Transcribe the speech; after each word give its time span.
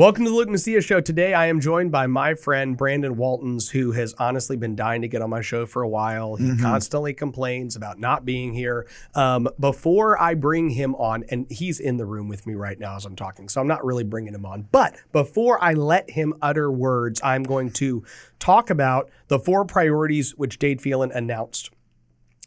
Welcome 0.00 0.24
to 0.24 0.30
the 0.30 0.36
Luke 0.36 0.48
Macias 0.48 0.86
Show. 0.86 1.02
Today 1.02 1.34
I 1.34 1.48
am 1.48 1.60
joined 1.60 1.92
by 1.92 2.06
my 2.06 2.32
friend 2.32 2.74
Brandon 2.74 3.18
Waltens, 3.18 3.68
who 3.68 3.92
has 3.92 4.14
honestly 4.14 4.56
been 4.56 4.74
dying 4.74 5.02
to 5.02 5.08
get 5.08 5.20
on 5.20 5.28
my 5.28 5.42
show 5.42 5.66
for 5.66 5.82
a 5.82 5.88
while. 5.90 6.36
He 6.36 6.44
mm-hmm. 6.44 6.62
constantly 6.62 7.12
complains 7.12 7.76
about 7.76 7.98
not 7.98 8.24
being 8.24 8.54
here. 8.54 8.86
Um, 9.14 9.46
before 9.60 10.18
I 10.18 10.32
bring 10.36 10.70
him 10.70 10.94
on, 10.94 11.24
and 11.28 11.44
he's 11.50 11.80
in 11.80 11.98
the 11.98 12.06
room 12.06 12.28
with 12.28 12.46
me 12.46 12.54
right 12.54 12.80
now 12.80 12.96
as 12.96 13.04
I'm 13.04 13.14
talking, 13.14 13.50
so 13.50 13.60
I'm 13.60 13.66
not 13.66 13.84
really 13.84 14.02
bringing 14.02 14.32
him 14.32 14.46
on. 14.46 14.68
But 14.72 14.96
before 15.12 15.62
I 15.62 15.74
let 15.74 16.08
him 16.08 16.32
utter 16.40 16.72
words, 16.72 17.20
I'm 17.22 17.42
going 17.42 17.70
to 17.72 18.02
talk 18.38 18.70
about 18.70 19.10
the 19.28 19.38
four 19.38 19.66
priorities 19.66 20.34
which 20.34 20.58
Dade 20.58 20.80
Phelan 20.80 21.12
announced 21.12 21.72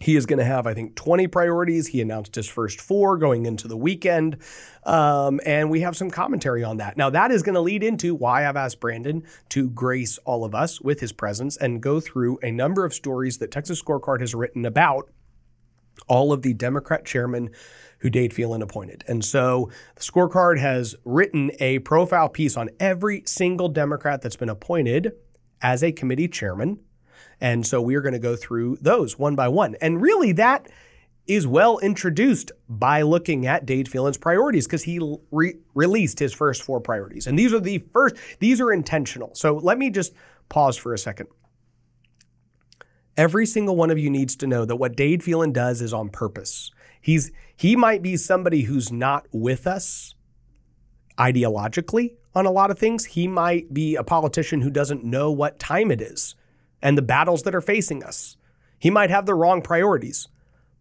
he 0.04 0.18
is 0.18 0.26
going 0.26 0.40
to 0.40 0.46
have, 0.46 0.68
I 0.68 0.74
think, 0.74 0.96
20 0.96 1.28
priorities. 1.28 1.88
He 1.88 2.02
announced 2.02 2.36
his 2.36 2.48
first 2.48 2.82
four 2.82 3.18
going 3.18 3.46
into 3.46 3.70
the 3.70 3.78
weekend. 3.78 4.38
Um, 4.86 5.40
and 5.46 5.70
we 5.70 5.80
have 5.80 5.96
some 5.96 6.12
commentary 6.12 6.62
on 6.62 6.78
that. 6.78 6.98
Now, 6.98 7.10
that 7.10 7.32
is 7.32 7.42
going 7.42 7.56
to 7.56 7.62
lead 7.62 7.84
into 7.84 8.14
why 8.14 8.48
I've 8.48 8.58
asked 8.58 8.82
Brandon 8.82 9.24
to 9.50 9.70
grace 9.70 10.18
all 10.26 10.44
of 10.44 10.54
us 10.54 10.82
with 10.82 11.00
his 11.00 11.14
presence 11.14 11.56
and 11.56 11.82
go 11.82 12.02
through 12.02 12.38
a 12.44 12.52
number 12.52 12.84
of 12.84 12.94
stories 12.94 13.38
that 13.38 13.50
Texas 13.50 13.82
Scorecard 13.82 14.20
has 14.20 14.36
written 14.36 14.66
about 14.66 15.10
all 16.10 16.34
of 16.34 16.42
the 16.42 16.54
Democrat 16.54 17.06
chairmen 17.06 17.50
who 18.00 18.10
Dade 18.10 18.34
Phelan 18.34 18.62
appointed. 18.62 19.06
And 19.08 19.24
so 19.24 19.72
the 19.96 20.02
scorecard 20.02 20.60
has 20.60 20.96
written 21.06 21.52
a 21.62 21.80
profile 21.80 22.28
piece 22.28 22.58
on 22.58 22.70
every 22.78 23.24
single 23.26 23.70
Democrat 23.70 24.22
that's 24.22 24.36
been 24.36 24.50
appointed 24.50 25.14
as 25.62 25.82
a 25.82 25.94
committee 25.94 26.28
chairman 26.28 26.80
and 27.44 27.68
so 27.68 27.82
we 27.82 27.96
are 27.96 28.02
going 28.02 28.14
to 28.14 28.20
go 28.20 28.38
through 28.38 28.78
those 28.80 29.20
one 29.20 29.36
by 29.36 29.50
one. 29.50 29.76
And 29.82 30.02
really, 30.02 30.32
that 30.32 30.66
is 31.28 31.46
well 31.46 31.78
introduced 31.80 32.54
by 32.70 33.02
looking 33.02 33.46
at 33.46 33.66
Dade 33.66 33.90
Phelan's 33.90 34.18
priorities 34.18 34.66
because 34.66 34.84
he 34.84 35.18
re- 35.30 35.58
released 35.76 36.20
his 36.20 36.34
first 36.34 36.64
four 36.64 36.80
priorities. 36.80 37.28
And 37.28 37.38
these 37.38 37.54
are 37.54 37.60
the 37.60 37.80
first, 37.92 38.16
these 38.40 38.62
are 38.62 38.72
intentional. 38.72 39.36
So 39.36 39.58
let 39.58 39.78
me 39.78 39.90
just 39.90 40.14
pause 40.48 40.78
for 40.78 40.94
a 40.94 40.98
second. 40.98 41.28
Every 43.18 43.46
single 43.46 43.76
one 43.76 43.92
of 43.92 44.00
you 44.00 44.10
needs 44.10 44.38
to 44.38 44.48
know 44.48 44.64
that 44.64 44.78
what 44.78 44.96
Dade 44.96 45.22
Phelan 45.22 45.52
does 45.52 45.82
is 45.82 45.94
on 45.94 46.10
purpose. 46.10 46.72
He's 47.02 47.30
he 47.58 47.76
might 47.76 48.02
be 48.02 48.16
somebody 48.16 48.62
who's 48.62 48.90
not 48.90 49.28
with 49.34 49.68
us 49.68 50.16
ideologically 51.20 52.16
on 52.34 52.46
a 52.46 52.52
lot 52.52 52.72
of 52.72 52.80
things. 52.80 53.04
He 53.04 53.28
might 53.28 53.74
be 53.74 53.98
a 53.98 54.04
politician 54.04 54.62
who 54.62 54.72
doesn't 54.72 55.04
know 55.04 55.30
what 55.30 55.60
time 55.60 55.92
it 55.92 56.02
is 56.02 56.36
and 56.84 56.98
the 56.98 57.02
battles 57.02 57.42
that 57.44 57.56
are 57.56 57.62
facing 57.62 58.04
us. 58.04 58.38
He 58.78 58.92
might 58.92 59.10
have 59.10 59.26
the 59.26 59.34
wrong 59.34 59.64
priorities, 59.64 60.28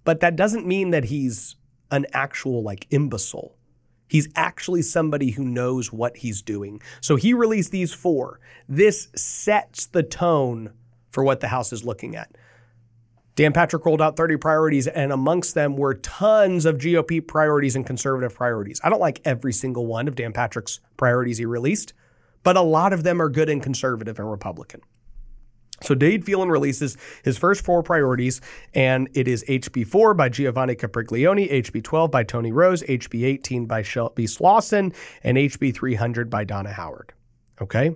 but 0.05 0.20
that 0.20 0.36
doesn't 0.36 0.67
mean 0.67 0.91
that 0.91 1.05
he's 1.05 1.56
an 1.91 2.06
actual 2.12 2.62
like 2.62 2.86
imbecile. 2.91 3.56
He's 4.09 4.28
actually 4.36 4.83
somebody 4.83 5.31
who 5.31 5.44
knows 5.44 5.91
what 5.91 6.19
he's 6.19 6.42
doing. 6.42 6.83
So 7.00 7.17
he 7.17 7.33
released 7.33 7.70
these 7.70 7.94
four. 7.94 8.41
This 8.69 9.09
sets 9.17 9.86
the 9.86 10.03
tone 10.03 10.72
for 11.09 11.25
what 11.25 11.41
the 11.41 11.48
House 11.48 11.72
is 11.72 11.84
looking 11.84 12.14
at. 12.14 12.37
Dan 13.34 13.55
Patrick 13.55 13.87
rolled 13.87 14.03
out 14.03 14.16
30 14.16 14.37
priorities, 14.37 14.87
and 14.87 15.11
amongst 15.11 15.55
them 15.55 15.77
were 15.77 15.94
tons 15.94 16.66
of 16.66 16.77
GOP 16.77 17.27
priorities 17.27 17.75
and 17.75 17.87
conservative 17.87 18.34
priorities. 18.34 18.81
I 18.84 18.91
don't 18.91 19.00
like 19.00 19.22
every 19.25 19.55
single 19.55 19.87
one 19.87 20.06
of 20.06 20.16
Dan 20.16 20.34
Patrick's 20.34 20.81
priorities 20.98 21.39
he 21.39 21.47
released, 21.47 21.94
but 22.43 22.59
a 22.59 22.60
lot 22.60 22.93
of 22.93 23.05
them 23.05 23.22
are 23.22 23.31
good 23.31 23.49
and 23.49 23.62
conservative 23.62 24.19
and 24.19 24.31
Republican. 24.31 24.82
So 25.82 25.94
Dade 25.94 26.25
Phelan 26.25 26.48
releases 26.48 26.97
his 27.25 27.38
first 27.38 27.65
four 27.65 27.82
priorities, 27.82 28.41
and 28.75 29.09
it 29.15 29.28
is 29.28 29.44
HB4 29.44 30.16
by 30.16 30.28
Giovanni 30.28 30.75
Capriglione, 30.75 31.50
HB12 31.50 32.10
by 32.10 32.25
Toni 32.25 32.53
Rose, 32.53 32.82
HB18 32.82 33.66
by 33.66 33.82
Shelby 33.82 34.26
Slawson, 34.26 34.93
and 35.22 35.37
HB300 35.37 36.31
by 36.31 36.44
Donna 36.44 36.72
Howard. 36.72 37.12
Okay. 37.60 37.94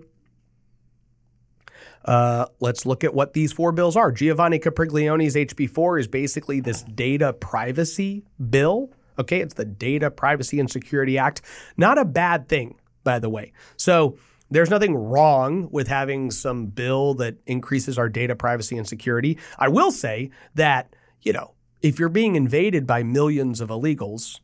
Uh, 2.05 2.47
let's 2.61 2.87
look 2.87 3.03
at 3.03 3.15
what 3.15 3.33
these 3.33 3.53
four 3.53 3.73
bills 3.73 3.97
are. 3.97 4.13
Giovanni 4.13 4.59
Capriglione's 4.59 5.35
HB4 5.35 6.01
is 6.01 6.09
basically 6.09 6.61
this 6.61 6.83
data 6.85 7.33
privacy 7.33 8.25
bill. 8.51 8.91
Okay, 9.19 9.41
it's 9.41 9.55
the 9.55 9.65
Data 9.65 10.11
Privacy 10.11 10.61
and 10.61 10.71
Security 10.71 11.19
Act. 11.19 11.41
Not 11.77 11.99
a 11.99 12.05
bad 12.05 12.49
thing, 12.49 12.79
by 13.03 13.19
the 13.19 13.31
way. 13.31 13.53
So 13.77 14.19
there's 14.51 14.71
nothing 14.71 14.95
wrong 14.95 15.69
with 15.71 15.89
having 15.89 16.31
some 16.31 16.67
bill 16.67 17.15
that 17.15 17.37
increases 17.47 17.99
our 17.99 18.09
data 18.09 18.37
privacy 18.37 18.79
and 18.79 18.87
security. 18.87 19.39
I 19.59 19.69
will 19.69 19.91
say 19.91 20.31
that, 20.55 20.95
you 21.23 21.33
know, 21.33 21.55
if 21.83 21.99
you're 21.99 22.09
being 22.09 22.37
invaded 22.37 22.87
by 22.87 23.03
millions 23.03 23.61
of 23.61 23.69
illegals 23.69 24.41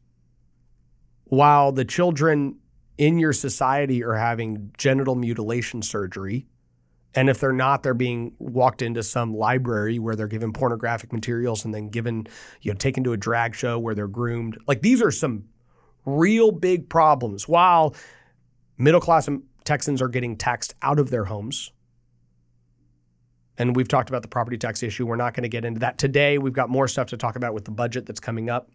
while 1.24 1.72
the 1.72 1.84
children 1.84 2.58
in 2.98 3.18
your 3.18 3.32
society 3.32 4.02
are 4.04 4.16
having 4.16 4.72
genital 4.76 5.14
mutilation 5.14 5.82
surgery, 5.82 6.46
and 7.14 7.28
if 7.28 7.40
they're 7.40 7.52
not, 7.52 7.82
they're 7.82 7.94
being 7.94 8.34
walked 8.38 8.82
into 8.82 9.02
some 9.02 9.34
library 9.34 9.98
where 9.98 10.16
they're 10.16 10.28
given 10.28 10.52
pornographic 10.52 11.12
materials 11.12 11.64
and 11.64 11.74
then 11.74 11.88
given, 11.88 12.26
you 12.62 12.72
know, 12.72 12.76
taken 12.76 13.04
to 13.04 13.12
a 13.12 13.16
drag 13.16 13.54
show 13.54 13.78
where 13.78 13.94
they're 13.94 14.08
groomed. 14.08 14.58
Like 14.66 14.82
these 14.82 15.02
are 15.02 15.10
some 15.10 15.44
real 16.06 16.52
big 16.52 16.88
problems. 16.88 17.46
While 17.46 17.94
middle 18.78 19.00
class 19.00 19.28
Texans 19.64 20.02
are 20.02 20.08
getting 20.08 20.36
taxed 20.36 20.74
out 20.82 20.98
of 20.98 21.10
their 21.10 21.24
homes. 21.24 21.72
And 23.58 23.76
we've 23.76 23.88
talked 23.88 24.08
about 24.08 24.22
the 24.22 24.28
property 24.28 24.56
tax 24.56 24.82
issue. 24.82 25.06
We're 25.06 25.16
not 25.16 25.34
going 25.34 25.42
to 25.42 25.48
get 25.48 25.64
into 25.64 25.80
that 25.80 25.98
today. 25.98 26.38
We've 26.38 26.52
got 26.52 26.70
more 26.70 26.88
stuff 26.88 27.08
to 27.08 27.16
talk 27.16 27.36
about 27.36 27.54
with 27.54 27.64
the 27.64 27.70
budget 27.70 28.06
that's 28.06 28.20
coming 28.20 28.48
up. 28.48 28.70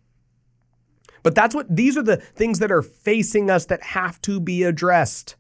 But 1.24 1.36
that's 1.36 1.56
what 1.56 1.74
these 1.74 1.98
are 1.98 2.04
the 2.04 2.18
things 2.18 2.60
that 2.60 2.72
are 2.72 2.82
facing 2.82 3.50
us 3.50 3.66
that 3.66 3.82
have 3.82 4.22
to 4.22 4.40
be 4.40 4.64
addressed. 4.64 5.36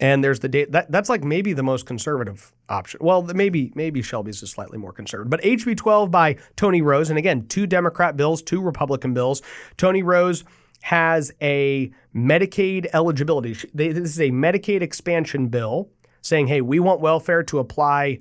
And 0.00 0.24
there's 0.24 0.40
the 0.40 0.48
date 0.48 0.72
that 0.72 0.90
that's 0.90 1.08
like 1.08 1.22
maybe 1.22 1.52
the 1.52 1.62
most 1.62 1.86
conservative 1.86 2.52
option. 2.68 2.98
Well, 3.00 3.22
maybe 3.22 3.72
maybe 3.76 4.02
Shelby's 4.02 4.42
is 4.42 4.50
slightly 4.50 4.78
more 4.78 4.92
conservative. 4.92 5.30
But 5.30 5.42
HB 5.42 5.76
12 5.76 6.10
by 6.10 6.36
Toni 6.56 6.82
Rose, 6.82 7.10
and 7.10 7.18
again, 7.18 7.46
two 7.46 7.68
Democrat 7.68 8.16
bills, 8.16 8.42
two 8.42 8.60
Republican 8.60 9.14
bills. 9.14 9.42
Toni 9.76 10.02
Rose 10.02 10.42
has 10.82 11.32
a 11.40 11.90
Medicaid 12.14 12.86
eligibility. 12.92 13.54
This 13.72 13.96
is 13.96 14.20
a 14.20 14.30
Medicaid 14.30 14.82
expansion 14.82 15.48
bill 15.48 15.88
saying, 16.20 16.48
hey, 16.48 16.60
we 16.60 16.78
want 16.78 17.00
welfare 17.00 17.42
to 17.44 17.58
apply 17.58 18.18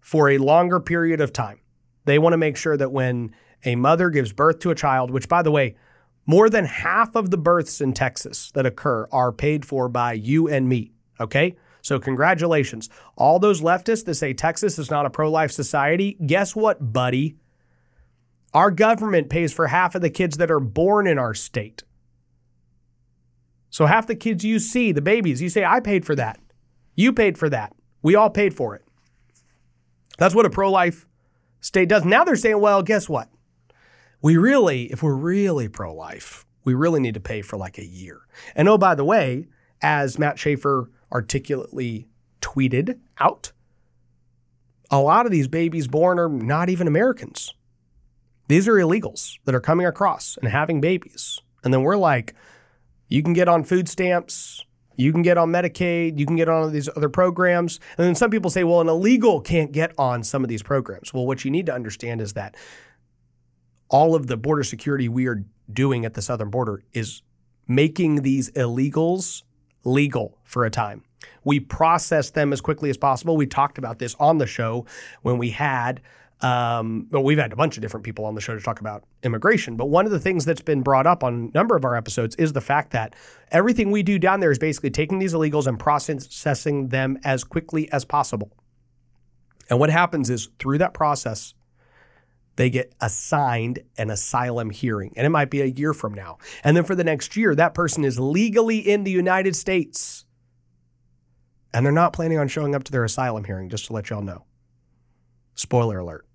for 0.00 0.28
a 0.30 0.38
longer 0.38 0.78
period 0.80 1.20
of 1.20 1.32
time. 1.32 1.60
They 2.04 2.18
want 2.18 2.34
to 2.34 2.38
make 2.38 2.56
sure 2.56 2.76
that 2.76 2.92
when 2.92 3.34
a 3.64 3.74
mother 3.74 4.10
gives 4.10 4.32
birth 4.32 4.58
to 4.60 4.70
a 4.70 4.74
child, 4.74 5.10
which, 5.10 5.28
by 5.28 5.42
the 5.42 5.50
way, 5.50 5.76
more 6.26 6.50
than 6.50 6.64
half 6.64 7.14
of 7.14 7.30
the 7.30 7.38
births 7.38 7.80
in 7.80 7.92
Texas 7.92 8.50
that 8.52 8.66
occur 8.66 9.08
are 9.12 9.32
paid 9.32 9.64
for 9.64 9.88
by 9.88 10.12
you 10.12 10.48
and 10.48 10.68
me. 10.68 10.92
Okay? 11.20 11.56
So, 11.82 12.00
congratulations. 12.00 12.88
All 13.16 13.38
those 13.38 13.60
leftists 13.60 14.04
that 14.06 14.14
say 14.16 14.34
Texas 14.34 14.78
is 14.78 14.90
not 14.90 15.06
a 15.06 15.10
pro 15.10 15.30
life 15.30 15.52
society, 15.52 16.16
guess 16.26 16.54
what, 16.56 16.92
buddy? 16.92 17.36
Our 18.56 18.70
government 18.70 19.28
pays 19.28 19.52
for 19.52 19.66
half 19.66 19.94
of 19.94 20.00
the 20.00 20.08
kids 20.08 20.38
that 20.38 20.50
are 20.50 20.60
born 20.60 21.06
in 21.06 21.18
our 21.18 21.34
state. 21.34 21.84
So 23.68 23.84
half 23.84 24.06
the 24.06 24.16
kids 24.16 24.46
you 24.46 24.58
see, 24.60 24.92
the 24.92 25.02
babies, 25.02 25.42
you 25.42 25.50
say, 25.50 25.62
I 25.62 25.78
paid 25.78 26.06
for 26.06 26.14
that. 26.14 26.40
You 26.94 27.12
paid 27.12 27.36
for 27.36 27.50
that. 27.50 27.76
We 28.00 28.14
all 28.14 28.30
paid 28.30 28.54
for 28.54 28.74
it. 28.74 28.82
That's 30.16 30.34
what 30.34 30.46
a 30.46 30.50
pro 30.50 30.70
life 30.70 31.06
state 31.60 31.90
does. 31.90 32.06
Now 32.06 32.24
they're 32.24 32.34
saying, 32.34 32.58
well, 32.58 32.82
guess 32.82 33.10
what? 33.10 33.28
We 34.22 34.38
really, 34.38 34.84
if 34.84 35.02
we're 35.02 35.14
really 35.14 35.68
pro 35.68 35.94
life, 35.94 36.46
we 36.64 36.72
really 36.72 37.00
need 37.00 37.12
to 37.12 37.20
pay 37.20 37.42
for 37.42 37.58
like 37.58 37.76
a 37.76 37.84
year. 37.84 38.22
And 38.54 38.70
oh, 38.70 38.78
by 38.78 38.94
the 38.94 39.04
way, 39.04 39.48
as 39.82 40.18
Matt 40.18 40.38
Schaefer 40.38 40.90
articulately 41.12 42.08
tweeted 42.40 43.00
out, 43.20 43.52
a 44.90 44.98
lot 44.98 45.26
of 45.26 45.32
these 45.32 45.46
babies 45.46 45.88
born 45.88 46.18
are 46.18 46.30
not 46.30 46.70
even 46.70 46.86
Americans. 46.86 47.52
These 48.48 48.68
are 48.68 48.74
illegals 48.74 49.38
that 49.44 49.54
are 49.54 49.60
coming 49.60 49.86
across 49.86 50.36
and 50.40 50.50
having 50.50 50.80
babies. 50.80 51.40
And 51.64 51.72
then 51.74 51.82
we're 51.82 51.96
like, 51.96 52.34
you 53.08 53.22
can 53.22 53.32
get 53.32 53.48
on 53.48 53.64
food 53.64 53.88
stamps, 53.88 54.64
you 54.96 55.12
can 55.12 55.22
get 55.22 55.36
on 55.36 55.50
Medicaid, 55.50 56.18
you 56.18 56.26
can 56.26 56.36
get 56.36 56.48
on 56.48 56.72
these 56.72 56.88
other 56.96 57.08
programs. 57.08 57.80
And 57.98 58.06
then 58.06 58.14
some 58.14 58.30
people 58.30 58.50
say, 58.50 58.64
well, 58.64 58.80
an 58.80 58.88
illegal 58.88 59.40
can't 59.40 59.72
get 59.72 59.92
on 59.98 60.22
some 60.22 60.42
of 60.42 60.48
these 60.48 60.62
programs. 60.62 61.12
Well, 61.12 61.26
what 61.26 61.44
you 61.44 61.50
need 61.50 61.66
to 61.66 61.74
understand 61.74 62.20
is 62.20 62.32
that 62.32 62.56
all 63.88 64.14
of 64.14 64.26
the 64.26 64.36
border 64.36 64.64
security 64.64 65.08
we 65.08 65.26
are 65.26 65.44
doing 65.72 66.04
at 66.04 66.14
the 66.14 66.22
southern 66.22 66.50
border 66.50 66.82
is 66.92 67.22
making 67.68 68.22
these 68.22 68.50
illegals 68.52 69.42
legal 69.84 70.38
for 70.44 70.64
a 70.64 70.70
time. 70.70 71.02
We 71.44 71.60
process 71.60 72.30
them 72.30 72.52
as 72.52 72.60
quickly 72.60 72.90
as 72.90 72.96
possible. 72.96 73.36
We 73.36 73.46
talked 73.46 73.78
about 73.78 73.98
this 73.98 74.16
on 74.18 74.38
the 74.38 74.46
show 74.46 74.86
when 75.22 75.38
we 75.38 75.50
had 75.50 76.00
Um, 76.42 77.08
but 77.10 77.22
we've 77.22 77.38
had 77.38 77.52
a 77.52 77.56
bunch 77.56 77.78
of 77.78 77.80
different 77.80 78.04
people 78.04 78.26
on 78.26 78.34
the 78.34 78.42
show 78.42 78.54
to 78.54 78.60
talk 78.60 78.80
about 78.80 79.04
immigration. 79.22 79.76
But 79.76 79.86
one 79.86 80.04
of 80.04 80.12
the 80.12 80.20
things 80.20 80.44
that's 80.44 80.60
been 80.60 80.82
brought 80.82 81.06
up 81.06 81.24
on 81.24 81.50
a 81.52 81.56
number 81.56 81.76
of 81.76 81.84
our 81.84 81.96
episodes 81.96 82.36
is 82.36 82.52
the 82.52 82.60
fact 82.60 82.90
that 82.92 83.14
everything 83.50 83.90
we 83.90 84.02
do 84.02 84.18
down 84.18 84.40
there 84.40 84.50
is 84.50 84.58
basically 84.58 84.90
taking 84.90 85.18
these 85.18 85.32
illegals 85.32 85.66
and 85.66 85.78
processing 85.78 86.88
them 86.88 87.18
as 87.24 87.42
quickly 87.42 87.90
as 87.90 88.04
possible. 88.04 88.52
And 89.70 89.80
what 89.80 89.90
happens 89.90 90.28
is 90.28 90.50
through 90.58 90.78
that 90.78 90.92
process, 90.92 91.54
they 92.56 92.70
get 92.70 92.94
assigned 93.00 93.80
an 93.96 94.10
asylum 94.10 94.70
hearing, 94.70 95.12
and 95.16 95.26
it 95.26 95.30
might 95.30 95.50
be 95.50 95.60
a 95.62 95.66
year 95.66 95.92
from 95.92 96.14
now. 96.14 96.38
And 96.64 96.76
then 96.76 96.84
for 96.84 96.94
the 96.94 97.04
next 97.04 97.36
year, 97.36 97.54
that 97.54 97.74
person 97.74 98.04
is 98.04 98.18
legally 98.18 98.78
in 98.78 99.04
the 99.04 99.10
United 99.10 99.56
States. 99.56 100.24
And 101.72 101.84
they're 101.84 101.92
not 101.92 102.12
planning 102.12 102.38
on 102.38 102.48
showing 102.48 102.74
up 102.74 102.84
to 102.84 102.92
their 102.92 103.04
asylum 103.04 103.44
hearing, 103.44 103.68
just 103.68 103.86
to 103.86 103.92
let 103.92 104.08
y'all 104.08 104.22
know. 104.22 104.44
Spoiler 105.54 105.98
alert. 105.98 106.25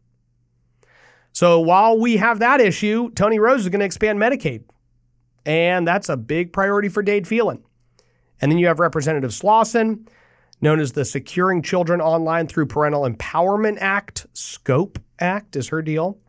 So 1.33 1.59
while 1.59 1.97
we 1.97 2.17
have 2.17 2.39
that 2.39 2.59
issue, 2.59 3.11
Toni 3.11 3.39
Rose 3.39 3.61
is 3.61 3.69
going 3.69 3.79
to 3.79 3.85
expand 3.85 4.19
Medicaid. 4.19 4.63
And 5.45 5.87
that's 5.87 6.09
a 6.09 6.17
big 6.17 6.53
priority 6.53 6.89
for 6.89 7.01
Dade 7.01 7.27
Phelan. 7.27 7.63
And 8.41 8.51
then 8.51 8.59
you 8.59 8.67
have 8.67 8.79
Representative 8.79 9.33
Slawson, 9.33 10.07
known 10.61 10.79
as 10.79 10.91
the 10.91 11.05
Securing 11.05 11.61
Children 11.61 12.01
Online 12.01 12.47
Through 12.47 12.67
Parental 12.67 13.09
Empowerment 13.09 13.77
Act, 13.79 14.27
SCOPE 14.33 14.99
Act 15.19 15.55
is 15.55 15.69
her 15.69 15.81
deal. 15.81 16.19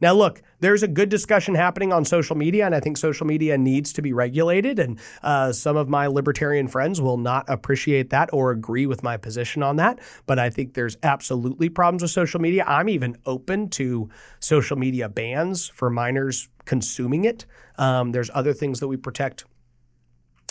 Now, 0.00 0.14
look, 0.14 0.42
there's 0.62 0.84
a 0.84 0.88
good 0.88 1.08
discussion 1.08 1.56
happening 1.56 1.92
on 1.92 2.04
social 2.04 2.36
media, 2.36 2.64
and 2.64 2.74
I 2.74 2.78
think 2.78 2.96
social 2.96 3.26
media 3.26 3.58
needs 3.58 3.92
to 3.94 4.00
be 4.00 4.12
regulated. 4.12 4.78
And 4.78 4.98
uh, 5.22 5.52
some 5.52 5.76
of 5.76 5.88
my 5.88 6.06
libertarian 6.06 6.68
friends 6.68 7.00
will 7.00 7.18
not 7.18 7.44
appreciate 7.48 8.10
that 8.10 8.30
or 8.32 8.52
agree 8.52 8.86
with 8.86 9.02
my 9.02 9.16
position 9.16 9.64
on 9.64 9.74
that. 9.76 9.98
But 10.24 10.38
I 10.38 10.50
think 10.50 10.74
there's 10.74 10.96
absolutely 11.02 11.68
problems 11.68 12.02
with 12.02 12.12
social 12.12 12.40
media. 12.40 12.64
I'm 12.64 12.88
even 12.88 13.16
open 13.26 13.70
to 13.70 14.08
social 14.38 14.78
media 14.78 15.08
bans 15.08 15.68
for 15.68 15.90
minors 15.90 16.48
consuming 16.64 17.24
it. 17.24 17.44
Um, 17.76 18.12
there's 18.12 18.30
other 18.32 18.52
things 18.52 18.78
that 18.78 18.88
we 18.88 18.96
protect 18.96 19.44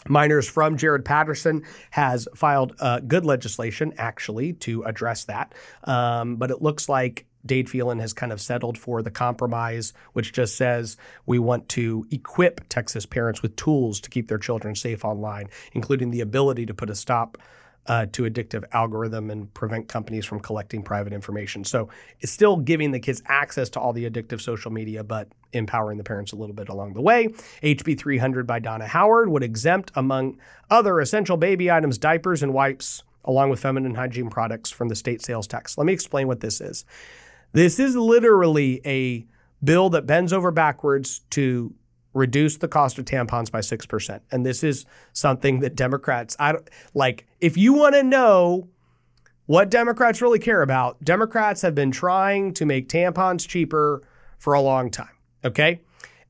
minors 0.10 0.50
from. 0.50 0.76
Jared 0.76 1.06
Patterson 1.06 1.64
has 1.92 2.28
filed 2.36 2.76
uh, 2.80 3.00
good 3.00 3.26
legislation, 3.26 3.94
actually, 3.98 4.52
to 4.54 4.84
address 4.84 5.24
that. 5.26 5.56
Um, 5.86 6.36
but 6.36 6.52
it 6.52 6.62
looks 6.62 6.90
like 6.90 7.26
Dade 7.46 7.70
Phelan 7.70 8.00
has 8.00 8.14
kind 8.14 8.32
of 8.32 8.42
settled 8.42 8.78
for 8.78 9.02
the 9.02 9.12
compromise, 9.12 9.94
which 10.14 10.34
just 10.34 10.56
says 10.56 10.98
we 11.26 11.40
want 11.40 11.70
to 11.70 12.06
equip 12.12 12.68
Texas 12.70 13.06
parents 13.06 13.42
with 13.42 13.56
tools 13.56 14.00
to 14.02 14.10
keep 14.10 14.28
their 14.28 14.38
children 14.38 14.76
safe 14.76 15.04
online, 15.04 15.50
including 15.74 16.12
the 16.12 16.22
ability 16.22 16.66
to 16.66 16.74
put 16.74 16.90
a 16.90 16.96
stop 16.96 17.38
uh, 17.88 18.06
to 18.12 18.24
addictive 18.24 18.64
algorithm 18.74 19.32
and 19.32 19.52
prevent 19.54 19.88
companies 19.88 20.26
from 20.26 20.40
collecting 20.40 20.84
private 20.84 21.14
information. 21.14 21.64
So 21.64 21.90
it's 22.20 22.32
still 22.32 22.58
giving 22.58 22.92
the 22.92 23.00
kids 23.00 23.22
access 23.26 23.70
to 23.72 23.80
all 23.80 23.94
the 23.94 24.10
addictive 24.10 24.40
social 24.40 24.72
media, 24.72 25.04
but 25.04 25.28
empowering 25.54 25.98
the 25.98 26.04
parents 26.04 26.32
a 26.32 26.36
little 26.36 26.56
bit 26.56 26.70
along 26.70 26.94
the 26.94 27.02
way. 27.02 27.28
HB 27.64 27.98
300 27.98 28.46
by 28.46 28.60
Donna 28.60 28.88
Howard 28.88 29.30
would 29.30 29.44
exempt, 29.44 29.92
among 29.96 30.38
other 30.70 31.00
essential 31.00 31.38
baby 31.38 31.72
items, 31.72 31.98
diapers 31.98 32.44
and 32.44 32.54
wipes, 32.54 33.04
along 33.26 33.50
with 33.50 33.60
feminine 33.60 33.96
hygiene 33.96 34.30
products 34.30 34.72
from 34.72 34.88
the 34.88 34.96
state 34.96 35.22
sales 35.22 35.48
tax. 35.48 35.78
Let 35.78 35.86
me 35.86 35.94
explain 35.94 36.28
what 36.28 36.40
this 36.40 36.62
is. 36.62 36.86
This 37.54 37.80
is 37.80 37.96
literally 37.96 38.82
a 38.86 39.26
bill 39.64 39.90
that 39.92 40.06
bends 40.06 40.34
over 40.34 40.52
backwards 40.52 41.20
to 41.32 41.74
reduce 42.14 42.58
the 42.58 42.68
cost 42.68 42.98
of 42.98 43.06
tampons 43.06 43.52
by 43.52 43.60
6%. 43.60 44.20
And 44.32 44.46
this 44.46 44.64
is 44.64 44.86
something 45.14 45.60
that 45.62 45.76
Democrats 45.76 46.36
I 46.40 46.56
like 46.94 47.26
if 47.40 47.58
you 47.58 47.74
want 47.74 47.96
to 47.96 48.04
know 48.04 48.70
what 49.46 49.70
Democrats 49.70 50.22
really 50.22 50.40
care 50.40 50.62
about, 50.62 51.04
Democrats 51.04 51.62
have 51.62 51.76
been 51.76 51.92
trying 51.92 52.54
to 52.54 52.66
make 52.66 52.88
tampons 52.88 53.48
cheaper 53.48 54.02
for 54.38 54.54
a 54.54 54.62
long 54.62 54.90
time, 54.90 55.16
okay? 55.44 55.82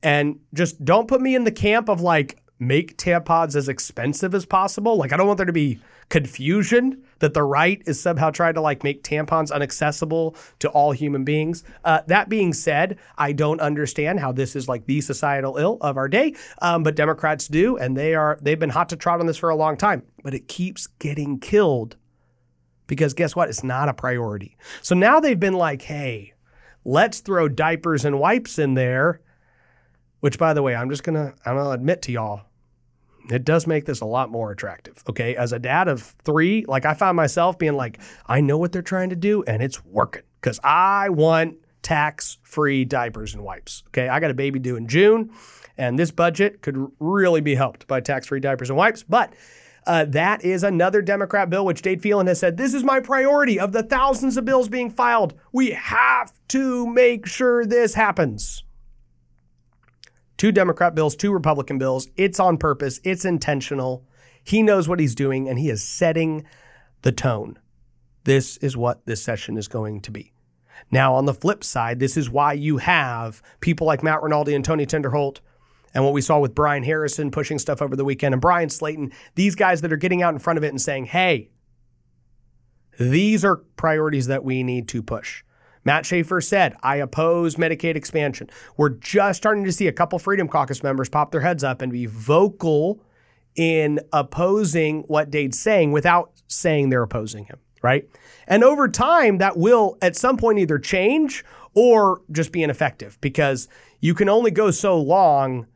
And 0.04 0.40
just 0.54 0.84
don't 0.84 1.08
put 1.08 1.22
me 1.22 1.36
in 1.36 1.44
the 1.44 1.52
camp 1.52 1.90
of 1.90 2.02
like 2.02 2.40
make 2.60 2.98
tampons 2.98 3.56
as 3.56 3.70
expensive 3.70 4.34
as 4.34 4.46
possible. 4.46 4.98
Like 4.98 5.14
I 5.14 5.18
don't 5.18 5.28
want 5.28 5.38
there 5.38 5.46
to 5.46 5.54
be 5.54 5.80
confusion 6.10 7.04
that 7.22 7.34
the 7.34 7.44
right 7.44 7.82
is 7.86 8.00
somehow 8.00 8.30
trying 8.30 8.56
to 8.56 8.62
like 8.62 8.84
make 8.84 9.04
tampons 9.04 9.52
unaccessible 9.52 10.36
to 10.60 10.70
all 10.70 10.92
human 10.92 11.24
beings. 11.24 11.64
Uh, 11.86 12.02
that 12.08 12.30
being 12.30 12.54
said, 12.54 13.00
I 13.18 13.32
don't 13.32 13.62
understand 13.62 14.20
how 14.20 14.32
this 14.32 14.56
is 14.56 14.68
like 14.68 14.86
the 14.86 15.02
societal 15.02 15.58
ill 15.58 15.78
of 15.82 15.98
our 15.98 16.10
day, 16.10 16.36
um, 16.62 16.84
but 16.84 16.96
Democrats 16.96 17.48
do, 17.48 17.78
and 17.78 17.96
they 17.96 18.14
are 18.14 18.38
they've 18.42 18.60
been 18.60 18.70
hot 18.70 18.90
to 18.90 18.96
trot 18.96 19.20
on 19.20 19.28
this 19.28 19.38
for 19.38 19.50
a 19.50 19.56
long 19.56 19.78
time. 19.78 20.04
But 20.24 20.34
it 20.34 20.48
keeps 20.48 20.88
getting 20.88 21.40
killed 21.40 21.96
because 22.88 23.14
guess 23.14 23.36
what? 23.36 23.50
It's 23.50 23.64
not 23.64 23.88
a 23.88 23.94
priority. 23.94 24.58
So 24.82 24.96
now 24.96 25.20
they've 25.20 25.40
been 25.40 25.54
like, 25.54 25.84
hey, 25.84 26.34
let's 26.84 27.22
throw 27.22 27.48
diapers 27.48 28.04
and 28.04 28.20
wipes 28.20 28.60
in 28.60 28.74
there. 28.74 29.22
Which, 30.20 30.38
by 30.38 30.54
the 30.54 30.62
way, 30.62 30.76
I'm 30.76 30.90
just 30.90 31.04
gonna 31.04 31.34
I'm 31.46 31.56
gonna 31.56 31.72
admit 31.72 32.02
to 32.04 32.12
y'all, 32.12 32.42
it 33.30 33.46
does 33.46 33.68
make 33.68 33.86
this 33.86 34.02
a 34.02 34.06
lot 34.06 34.30
more 34.30 34.52
attractive. 34.52 35.04
Okay. 35.10 35.36
As 35.36 35.54
a 35.54 35.60
dad 35.60 35.88
of 35.88 36.02
three, 36.24 36.66
like 36.68 36.86
I 36.86 36.94
found 36.94 37.16
myself 37.16 37.58
being 37.58 37.74
like, 37.74 38.00
I 38.26 38.42
know 38.42 38.58
what 38.58 38.72
they're 38.72 38.82
trying 38.82 39.10
to 39.10 39.16
do 39.16 39.44
and 39.44 39.62
it's 39.62 39.84
working 39.86 40.24
because 40.40 40.60
I 40.64 41.10
want 41.10 41.58
tax 41.82 42.38
free 42.44 42.86
diapers 42.86 43.34
and 43.34 43.44
wipes. 43.44 43.84
Okay. 43.90 44.08
I 44.08 44.20
got 44.20 44.32
a 44.32 44.36
baby 44.36 44.60
due 44.60 44.76
in 44.76 44.88
June 44.88 45.32
and 45.78 45.98
this 45.98 46.12
budget 46.12 46.62
could 46.62 46.92
really 47.00 47.42
be 47.42 47.56
helped 47.56 47.88
by 47.88 48.02
tax 48.02 48.28
free 48.28 48.40
diapers 48.40 48.70
and 48.70 48.78
wipes. 48.78 49.04
But 49.04 49.34
uh, 49.88 50.06
that 50.06 50.44
is 50.44 50.64
another 50.64 51.02
Democrat 51.02 51.50
bill, 51.50 51.66
which 51.66 51.82
Dade 51.82 52.02
Phelan 52.02 52.28
has 52.28 52.40
said 52.40 52.58
this 52.58 52.74
is 52.74 52.84
my 52.84 53.00
priority 53.00 53.60
of 53.60 53.72
the 53.72 53.84
thousands 53.84 54.38
of 54.38 54.46
bills 54.46 54.70
being 54.70 54.92
filed. 54.92 55.34
We 55.52 55.72
have 55.72 56.32
to 56.50 56.88
make 56.88 57.26
sure 57.26 57.66
this 57.66 57.96
happens 57.96 58.64
two 60.42 60.52
Democrat 60.52 60.96
bills, 60.96 61.16
two 61.16 61.32
Republican 61.32 61.78
bills. 61.78 62.08
It's 62.18 62.40
on 62.40 62.58
purpose, 62.58 63.00
it's 63.04 63.26
intentional. 63.26 64.08
He 64.44 64.64
knows 64.64 64.90
what 64.90 65.00
he's 65.00 65.14
doing, 65.14 65.48
and 65.48 65.60
he 65.60 65.70
is 65.70 65.84
setting 65.84 66.48
the 67.04 67.12
tone. 67.12 67.60
This 68.24 68.58
is 68.58 68.76
what 68.76 69.06
this 69.06 69.22
session 69.22 69.56
is 69.56 69.68
going 69.68 70.02
to 70.02 70.10
be. 70.10 70.34
Now, 70.90 71.14
on 71.14 71.26
the 71.26 71.36
flip 71.36 71.64
side, 71.64 72.00
this 72.00 72.18
is 72.18 72.28
why 72.28 72.54
you 72.54 72.78
have 72.78 73.44
people 73.60 73.86
like 73.86 74.02
Matt 74.02 74.24
Rinaldi 74.24 74.56
and 74.56 74.66
Tony 74.66 74.88
Tinderholt, 74.88 75.42
and 75.94 76.04
what 76.04 76.14
we 76.14 76.22
saw 76.22 76.40
with 76.40 76.56
Brian 76.56 76.82
Harrison 76.82 77.30
pushing 77.30 77.60
stuff 77.60 77.80
over 77.80 77.96
the 77.96 78.04
weekend, 78.04 78.34
and 78.34 78.42
Bryan 78.42 78.70
Slaton, 78.70 79.14
these 79.36 79.54
guys 79.54 79.82
that 79.82 79.94
are 79.94 79.96
getting 79.96 80.24
out 80.24 80.34
in 80.34 80.40
front 80.40 80.58
of 80.58 80.64
it 80.64 80.70
and 80.70 80.82
saying, 80.82 81.06
hey, 81.06 81.52
these 83.00 83.46
are 83.46 83.58
priorities 83.78 84.26
that 84.26 84.44
we 84.44 84.64
need 84.64 84.88
to 84.88 85.04
push. 85.04 85.44
Matt 85.84 86.06
Schaefer 86.06 86.42
said, 86.42 86.76
I 86.84 86.98
oppose 86.98 87.56
Medicaid 87.56 87.96
expansion. 87.96 88.50
We're 88.78 88.90
just 88.90 89.38
starting 89.38 89.64
to 89.64 89.72
see 89.72 89.88
a 89.88 89.92
couple 89.92 90.20
Freedom 90.20 90.48
Caucus 90.48 90.84
members 90.84 91.10
pop 91.10 91.32
their 91.32 91.42
heads 91.42 91.64
up 91.64 91.82
and 91.82 91.92
be 91.92 92.06
vocal 92.06 93.04
in 93.56 94.00
opposing 94.14 95.02
what 95.04 95.30
Dade's 95.30 95.60
saying 95.60 95.92
without 95.92 96.32
saying 96.48 96.90
they're 96.90 97.04
opposing 97.04 97.46
him, 97.46 97.58
right? 97.82 98.08
And 98.48 98.64
over 98.64 98.88
time, 98.88 99.40
that 99.40 99.58
will 99.58 99.98
at 100.02 100.16
some 100.16 100.38
point 100.38 100.60
either 100.60 100.80
change 100.80 101.44
or 101.74 102.22
just 102.32 102.52
be 102.52 102.64
ineffective 102.64 103.20
because 103.22 103.68
you 104.00 104.14
can 104.14 104.30
only 104.30 104.52
go 104.52 104.72
so 104.72 105.00
long 105.00 105.68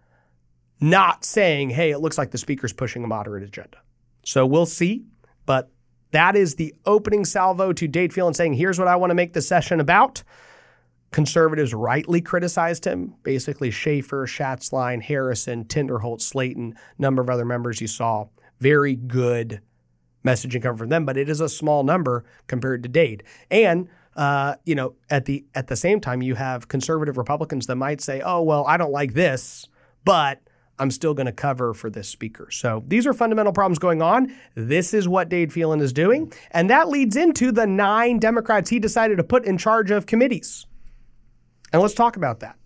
not 0.80 1.24
saying, 1.24 1.70
hey, 1.72 1.92
it 1.92 2.00
looks 2.00 2.18
like 2.18 2.32
the 2.32 2.38
speaker's 2.38 2.74
pushing 2.74 3.04
a 3.04 3.08
moderate 3.08 3.44
agenda. 3.44 3.78
So 4.24 4.46
we'll 4.46 4.66
see. 4.66 5.06
But 5.46 5.72
that 6.12 6.36
is 6.36 6.56
the 6.56 6.74
opening 6.86 7.26
salvo 7.26 7.74
to 7.74 7.88
Dade 7.88 8.18
and 8.18 8.36
saying, 8.36 8.54
here's 8.54 8.80
what 8.80 8.88
I 8.88 8.96
want 8.96 9.12
to 9.12 9.16
make 9.16 9.34
the 9.34 9.42
session 9.42 9.80
about. 9.80 10.24
Conservatives 11.12 11.74
rightly 11.74 12.22
criticized 12.22 12.86
him. 12.86 13.16
Basically, 13.24 13.72
Schaefer, 13.72 14.26
Schatzline, 14.26 15.02
Harrison, 15.02 15.66
Tinderholt, 15.66 16.22
Slaton, 16.22 16.74
number 16.98 17.22
of 17.22 17.30
other 17.30 17.46
members 17.46 17.80
you 17.82 17.88
saw. 17.88 18.28
Very 18.60 18.96
good 18.96 19.62
messaging 20.26 20.62
coming 20.62 20.78
from 20.78 20.90
them, 20.90 21.06
but 21.06 21.18
it 21.18 21.30
is 21.30 21.40
a 21.40 21.48
small 21.48 21.84
number 21.84 22.26
compared 22.48 22.84
to 22.84 22.90
Dade. 22.90 23.24
And 23.50 23.88
uh, 24.16 24.56
you 24.66 24.76
know, 24.76 24.96
at 25.10 25.26
the 25.26 25.46
at 25.56 25.68
the 25.68 25.76
same 25.76 26.00
time, 26.00 26.22
you 26.22 26.36
have 26.36 26.68
conservative 26.68 27.18
Republicans 27.18 27.68
that 27.68 27.76
might 27.76 28.00
say, 28.00 28.22
"Oh, 28.24 28.42
well, 28.42 28.66
I 28.66 28.78
don't 28.78 28.92
like 28.92 29.14
this, 29.14 29.68
but 30.06 30.42
I'm 30.78 30.92
still 30.92 31.14
going 31.14 31.26
to 31.26 31.32
cover 31.32 31.74
for 31.74 31.90
this 31.90 32.10
speaker. 32.10 32.50
So 32.52 32.84
these 32.88 33.08
are 33.08 33.14
fundamental 33.14 33.54
problems 33.54 33.80
going 33.80 34.02
on. 34.02 34.36
This 34.56 34.94
is 34.94 35.08
what 35.08 35.30
Dade 35.30 35.54
Phelan 35.54 35.80
is 35.80 35.94
doing. 35.94 36.32
And 36.52 36.70
that 36.70 36.90
leads 36.90 37.16
into 37.16 37.52
the 37.52 37.66
nine 37.66 38.20
Democrats 38.20 38.70
he 38.70 38.80
decided 38.80 39.18
to 39.18 39.24
put 39.24 39.46
in 39.46 39.58
charge 39.58 39.92
of 39.92 40.06
committees. 40.06 40.66
And 41.72 41.82
let's 41.82 41.94
talk 41.94 42.18
about 42.18 42.42
that. 42.42 42.58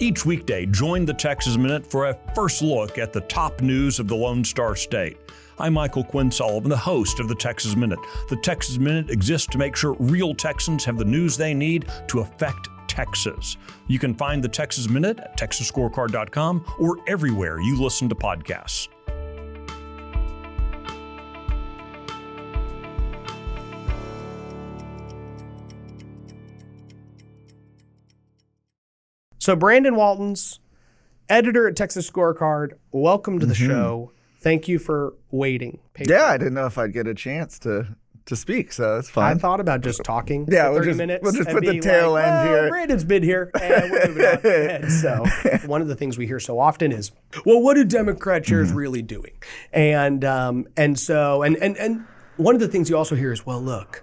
Each 0.00 0.26
weekday, 0.26 0.66
join 0.66 1.04
the 1.04 1.14
Texas 1.14 1.56
Minute 1.56 1.86
for 1.86 2.06
a 2.06 2.18
first 2.34 2.60
look 2.60 2.98
at 2.98 3.12
the 3.12 3.20
top 3.22 3.60
news 3.60 3.98
of 3.98 4.08
the 4.08 4.16
Lone 4.16 4.44
Star 4.44 4.74
State. 4.76 5.16
I'm 5.58 5.72
Michael 5.72 6.04
Quinn 6.04 6.30
Sullivan, 6.30 6.68
the 6.68 6.76
host 6.76 7.18
of 7.18 7.28
the 7.28 7.34
Texas 7.34 7.76
Minute. 7.76 7.98
The 8.28 8.36
Texas 8.36 8.76
Minute 8.78 9.08
exists 9.10 9.46
to 9.48 9.58
make 9.58 9.74
sure 9.74 9.96
real 9.98 10.34
Texans 10.34 10.84
have 10.84 10.98
the 10.98 11.04
news 11.04 11.36
they 11.36 11.54
need 11.54 11.86
to 12.08 12.20
affect 12.20 12.68
Texas. 12.96 13.58
You 13.88 13.98
can 13.98 14.14
find 14.14 14.42
the 14.42 14.48
Texas 14.48 14.88
Minute 14.88 15.20
at 15.20 15.38
texasscorecard.com 15.38 16.64
or 16.80 16.96
everywhere 17.06 17.60
you 17.60 17.78
listen 17.80 18.08
to 18.08 18.14
podcasts. 18.14 18.88
So, 29.38 29.54
Brandon 29.54 29.94
Waltens, 29.94 30.58
editor 31.28 31.68
at 31.68 31.76
Texas 31.76 32.10
Scorecard, 32.10 32.72
welcome 32.90 33.38
to 33.38 33.46
the 33.46 33.54
mm-hmm. 33.54 33.66
show. 33.66 34.12
Thank 34.40 34.66
you 34.66 34.80
for 34.80 35.14
waiting. 35.30 35.78
Yeah, 36.00 36.24
I 36.24 36.36
didn't 36.36 36.54
know 36.54 36.66
if 36.66 36.78
I'd 36.78 36.92
get 36.92 37.06
a 37.06 37.14
chance 37.14 37.58
to 37.60 37.96
to 38.26 38.36
speak, 38.36 38.72
so 38.72 38.98
it's 38.98 39.08
fine. 39.08 39.36
I 39.36 39.38
thought 39.38 39.60
about 39.60 39.80
just 39.82 40.02
talking 40.04 40.46
Yeah, 40.50 40.66
for 40.66 40.72
we'll 40.74 40.82
just- 40.84 40.98
minutes. 40.98 41.22
we'll 41.22 41.32
just 41.32 41.48
put 41.50 41.64
the 41.64 41.80
tail 41.80 42.12
like, 42.12 42.26
end 42.26 42.34
"Well, 42.50 42.60
here." 42.62 42.68
Brandon's 42.68 43.04
been 43.04 43.22
here, 43.22 43.50
and 43.60 43.90
we're 43.90 44.06
moving 44.08 44.24
on. 44.26 44.38
And 44.44 44.92
so, 44.92 45.24
one 45.66 45.80
of 45.82 45.88
the 45.88 45.94
things 45.96 46.18
we 46.18 46.26
hear 46.26 46.40
so 46.40 46.58
often 46.58 46.92
is, 46.92 47.12
"Well, 47.44 47.62
what 47.62 47.76
are 47.78 47.84
Democrat 47.84 48.44
chairs 48.44 48.68
Mm-hmm. 48.68 48.76
really 48.76 49.02
doing?" 49.02 49.32
And 49.72 50.24
um, 50.24 50.66
and 50.76 50.98
so, 50.98 51.42
and 51.42 51.56
and 51.56 51.76
and 51.78 52.04
one 52.36 52.54
of 52.54 52.60
the 52.60 52.68
things 52.68 52.90
you 52.90 52.96
also 52.96 53.14
hear 53.14 53.32
is, 53.32 53.46
"Well, 53.46 53.60
look." 53.62 54.02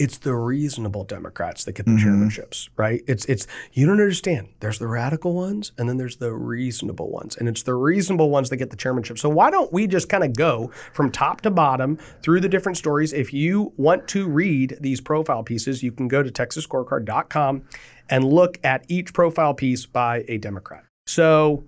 It's 0.00 0.18
the 0.18 0.34
reasonable 0.34 1.04
Democrats 1.04 1.64
that 1.64 1.72
get 1.72 1.84
the 1.86 1.92
Mm-hmm. 1.92 2.24
chairmanships, 2.24 2.70
right? 2.76 3.02
It's 3.06 3.24
it's 3.26 3.46
you 3.72 3.84
don't 3.86 4.00
understand. 4.00 4.48
There's 4.60 4.78
the 4.78 4.86
radical 4.88 5.34
ones, 5.34 5.72
and 5.76 5.88
then 5.88 5.98
there's 5.98 6.16
the 6.16 6.32
reasonable 6.32 7.10
ones, 7.10 7.36
and 7.36 7.48
it's 7.48 7.62
the 7.62 7.74
reasonable 7.74 8.30
ones 8.30 8.48
that 8.50 8.56
get 8.56 8.70
the 8.70 8.76
chairmanship. 8.76 9.18
So 9.18 9.28
why 9.28 9.50
don't 9.50 9.72
we 9.72 9.86
just 9.86 10.08
kind 10.08 10.24
of 10.24 10.34
go 10.34 10.70
from 10.94 11.10
top 11.12 11.42
to 11.42 11.50
bottom 11.50 11.98
through 12.22 12.40
the 12.40 12.48
different 12.48 12.78
stories? 12.78 13.12
If 13.12 13.32
you 13.34 13.72
want 13.76 14.08
to 14.08 14.26
read 14.28 14.78
these 14.80 15.00
profile 15.00 15.42
pieces, 15.42 15.82
you 15.82 15.92
can 15.92 16.08
go 16.08 16.22
to 16.22 16.30
texasscorecard.com 16.30 17.62
and 18.08 18.24
look 18.24 18.58
at 18.64 18.84
each 18.88 19.12
profile 19.12 19.54
piece 19.54 19.86
by 19.86 20.24
a 20.28 20.38
Democrat. 20.38 20.84
So 21.06 21.64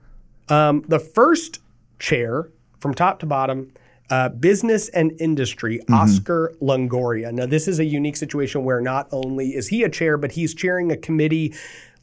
um, 0.49 0.85
the 0.89 0.99
first 0.99 1.61
chair 1.99 2.49
from 2.81 2.95
top 2.95 3.21
to 3.21 3.27
bottom, 3.27 3.73
uh, 4.13 4.29
business 4.29 4.91
and 4.91 5.19
industry, 5.21 5.81
Oscar 5.91 6.55
Longoria. 6.61 7.33
Now, 7.33 7.47
this 7.47 7.67
is 7.67 7.79
a 7.79 7.85
unique 7.87 8.17
situation 8.17 8.63
where 8.63 8.79
not 8.79 9.09
only 9.11 9.55
is 9.55 9.69
he 9.69 9.85
a 9.85 9.89
chair, 9.89 10.19
but 10.19 10.33
he's 10.33 10.55
chairing 10.55 10.93
a 10.93 10.99
committee 10.99 11.55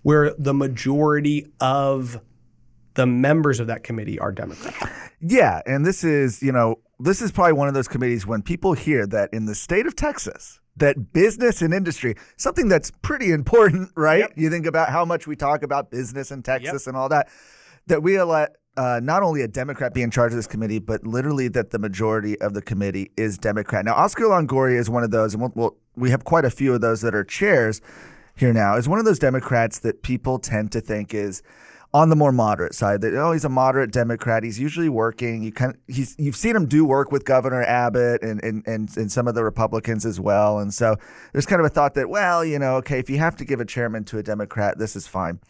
where 0.02 0.34
the 0.40 0.56
majority 0.56 1.46
of 1.60 2.20
the 2.96 3.06
members 3.06 3.60
of 3.60 3.68
that 3.68 3.84
committee 3.84 4.18
are 4.18 4.32
Democrats. 4.32 4.92
Yeah, 5.22 5.62
and 5.68 5.86
this 5.86 6.04
is, 6.04 6.42
you 6.42 6.52
know, 6.52 6.80
this 7.00 7.22
is 7.22 7.32
probably 7.32 7.54
one 7.54 7.68
of 7.68 7.76
those 7.76 7.88
committees 7.88 8.26
when 8.26 8.42
people 8.42 8.74
hear 8.74 9.06
that 9.06 9.30
in 9.32 9.46
the 9.46 9.54
state 9.54 9.86
of 9.86 9.96
Texas, 9.96 10.60
that 10.78 11.14
business 11.14 11.62
and 11.62 11.76
industry, 11.76 12.16
something 12.38 12.70
that's 12.70 12.90
pretty 13.04 13.32
important, 13.32 13.92
right? 13.96 14.22
Yep. 14.22 14.32
You 14.36 14.50
think 14.50 14.66
about 14.66 14.90
how 14.90 15.06
much 15.06 15.28
we 15.28 15.36
talk 15.36 15.62
about 15.62 15.92
business 15.92 16.32
in 16.32 16.42
Texas 16.42 16.88
and 16.88 16.98
all 16.98 17.10
that, 17.10 17.30
that 17.86 18.02
we 18.02 18.20
let 18.20 18.56
uh, 18.80 19.02
not 19.04 19.24
only 19.24 19.42
a 19.42 19.48
Democrat 19.48 19.94
be 19.94 20.02
in 20.02 20.10
charge 20.10 20.32
of 20.32 20.38
this 20.38 20.48
committee, 20.48 20.80
but 20.80 21.06
literally 21.06 21.50
that 21.50 21.72
the 21.72 21.80
majority 21.80 22.40
of 22.40 22.54
the 22.54 22.62
committee 22.62 23.12
is 23.18 23.38
Democrat. 23.38 23.84
Now, 23.84 23.94
Oscar 23.94 24.24
Longoria 24.24 24.80
is 24.80 24.90
one 24.90 25.04
of 25.04 25.12
those, 25.12 25.34
and 25.34 25.42
we'll, 25.42 25.52
we'll, 25.54 25.78
we 25.98 26.12
have 26.12 26.24
quite 26.24 26.46
a 26.46 26.50
few 26.50 26.74
of 26.74 26.80
those 26.80 27.02
that 27.02 27.14
are 27.14 27.26
chairs 27.26 27.82
here 28.38 28.54
now, 28.54 28.78
is 28.78 28.88
one 28.88 28.98
of 28.98 29.04
those 29.04 29.20
Democrats 29.20 29.80
that 29.80 30.02
people 30.02 30.40
tend 30.40 30.72
to 30.72 30.80
think 30.80 31.14
is 31.14 31.44
on 31.94 32.08
the 32.08 32.16
more 32.16 32.32
moderate 32.32 32.74
side. 32.74 33.02
That 33.02 33.14
oh, 33.16 33.34
he's 33.34 33.44
a 33.44 33.50
moderate 33.50 33.92
Democrat. 33.92 34.44
He's 34.44 34.62
usually 34.62 34.88
working. 34.88 35.44
You 35.44 35.52
kind 35.52 35.74
of 35.74 35.80
he's 35.94 36.16
you've 36.18 36.38
seen 36.38 36.56
him 36.56 36.66
do 36.66 36.86
work 36.86 37.12
with 37.12 37.26
Governor 37.26 37.64
Abbott 37.64 38.24
and 38.24 38.42
and 38.42 38.64
and, 38.66 38.96
and 38.96 39.12
some 39.12 39.28
of 39.28 39.36
the 39.36 39.44
Republicans 39.44 40.06
as 40.06 40.22
well. 40.22 40.60
And 40.60 40.74
so 40.74 40.96
there's 41.34 41.46
kind 41.46 41.60
of 41.60 41.66
a 41.66 41.70
thought 41.70 41.96
that 41.96 42.10
well, 42.10 42.46
you 42.46 42.58
know, 42.58 42.76
okay, 42.76 43.00
if 43.00 43.10
you 43.10 43.18
have 43.18 43.36
to 43.38 43.44
give 43.44 43.60
a 43.60 43.66
chairman 43.66 44.06
to 44.06 44.20
a 44.20 44.24
Democrat, 44.24 44.78
this 44.78 44.96
is 44.96 45.06
fine. 45.06 45.42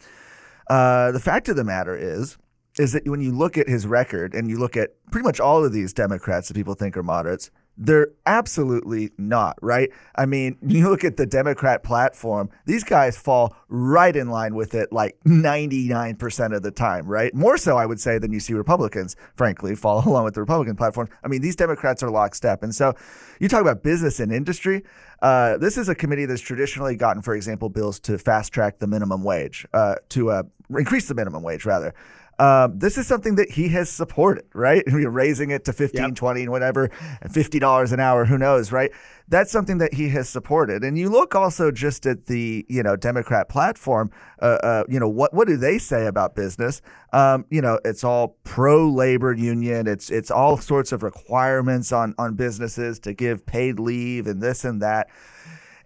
Uh, 0.68 1.12
the 1.12 1.20
fact 1.20 1.48
of 1.48 1.54
the 1.54 1.64
matter 1.64 1.96
is. 1.96 2.36
Is 2.80 2.92
that 2.92 3.06
when 3.06 3.20
you 3.20 3.32
look 3.32 3.58
at 3.58 3.68
his 3.68 3.86
record 3.86 4.32
and 4.34 4.48
you 4.48 4.58
look 4.58 4.76
at 4.76 4.90
pretty 5.10 5.24
much 5.24 5.38
all 5.38 5.64
of 5.64 5.72
these 5.72 5.92
Democrats 5.92 6.48
that 6.48 6.54
people 6.54 6.74
think 6.74 6.96
are 6.96 7.02
moderates, 7.02 7.50
they're 7.76 8.08
absolutely 8.26 9.10
not, 9.16 9.56
right? 9.62 9.90
I 10.14 10.26
mean, 10.26 10.58
you 10.66 10.88
look 10.88 11.02
at 11.02 11.16
the 11.16 11.26
Democrat 11.26 11.82
platform, 11.82 12.50
these 12.66 12.84
guys 12.84 13.18
fall 13.18 13.56
right 13.68 14.14
in 14.14 14.28
line 14.28 14.54
with 14.54 14.74
it 14.74 14.92
like 14.92 15.16
99% 15.26 16.54
of 16.54 16.62
the 16.62 16.70
time, 16.70 17.06
right? 17.06 17.34
More 17.34 17.56
so, 17.56 17.76
I 17.76 17.86
would 17.86 17.98
say, 17.98 18.18
than 18.18 18.32
you 18.32 18.40
see 18.40 18.52
Republicans, 18.52 19.16
frankly, 19.34 19.74
follow 19.74 20.02
along 20.06 20.24
with 20.24 20.34
the 20.34 20.40
Republican 20.40 20.76
platform. 20.76 21.08
I 21.24 21.28
mean, 21.28 21.40
these 21.40 21.56
Democrats 21.56 22.02
are 22.02 22.10
lockstep. 22.10 22.62
And 22.62 22.74
so 22.74 22.94
you 23.40 23.48
talk 23.48 23.62
about 23.62 23.82
business 23.82 24.20
and 24.20 24.30
industry. 24.30 24.84
Uh, 25.22 25.56
this 25.56 25.78
is 25.78 25.88
a 25.88 25.94
committee 25.94 26.26
that's 26.26 26.40
traditionally 26.40 26.96
gotten, 26.96 27.22
for 27.22 27.34
example, 27.34 27.70
bills 27.70 27.98
to 28.00 28.18
fast 28.18 28.52
track 28.52 28.78
the 28.78 28.86
minimum 28.86 29.24
wage, 29.24 29.66
uh, 29.72 29.96
to 30.10 30.30
uh, 30.30 30.42
increase 30.70 31.08
the 31.08 31.14
minimum 31.14 31.42
wage, 31.42 31.64
rather. 31.64 31.94
Um, 32.40 32.78
this 32.78 32.96
is 32.96 33.06
something 33.06 33.34
that 33.34 33.50
he 33.50 33.68
has 33.68 33.90
supported, 33.90 34.44
right? 34.54 34.82
We're 34.90 35.10
raising 35.10 35.50
it 35.50 35.66
to 35.66 35.74
15, 35.74 36.00
Yep. 36.00 36.14
20, 36.14 36.42
and 36.42 36.50
whatever, 36.50 36.90
and 37.20 37.30
$50 37.30 37.92
an 37.92 38.00
hour, 38.00 38.24
who 38.24 38.38
knows, 38.38 38.72
right? 38.72 38.90
That's 39.28 39.52
something 39.52 39.76
that 39.78 39.92
he 39.92 40.08
has 40.08 40.28
supported. 40.28 40.82
And 40.82 40.98
you 40.98 41.10
look 41.10 41.34
also 41.34 41.70
just 41.70 42.06
at 42.06 42.26
the, 42.26 42.64
you 42.68 42.82
know, 42.82 42.96
Democrat 42.96 43.50
platform, 43.50 44.10
uh, 44.40 44.58
uh, 44.62 44.84
you 44.88 44.98
know, 44.98 45.08
what, 45.08 45.34
what 45.34 45.46
do 45.48 45.58
they 45.58 45.76
say 45.76 46.06
about 46.06 46.34
business? 46.34 46.80
Um, 47.12 47.44
you 47.50 47.60
know, 47.60 47.78
it's 47.84 48.04
all 48.04 48.38
pro 48.42 48.88
labor 48.88 49.34
union. 49.34 49.86
It's, 49.86 50.08
it's 50.10 50.30
all 50.30 50.56
sorts 50.56 50.92
of 50.92 51.02
requirements 51.02 51.92
on, 51.92 52.14
on 52.16 52.36
businesses 52.36 52.98
to 53.00 53.12
give 53.12 53.44
paid 53.44 53.78
leave 53.78 54.26
and 54.26 54.40
this 54.42 54.64
and 54.64 54.80
that. 54.80 55.08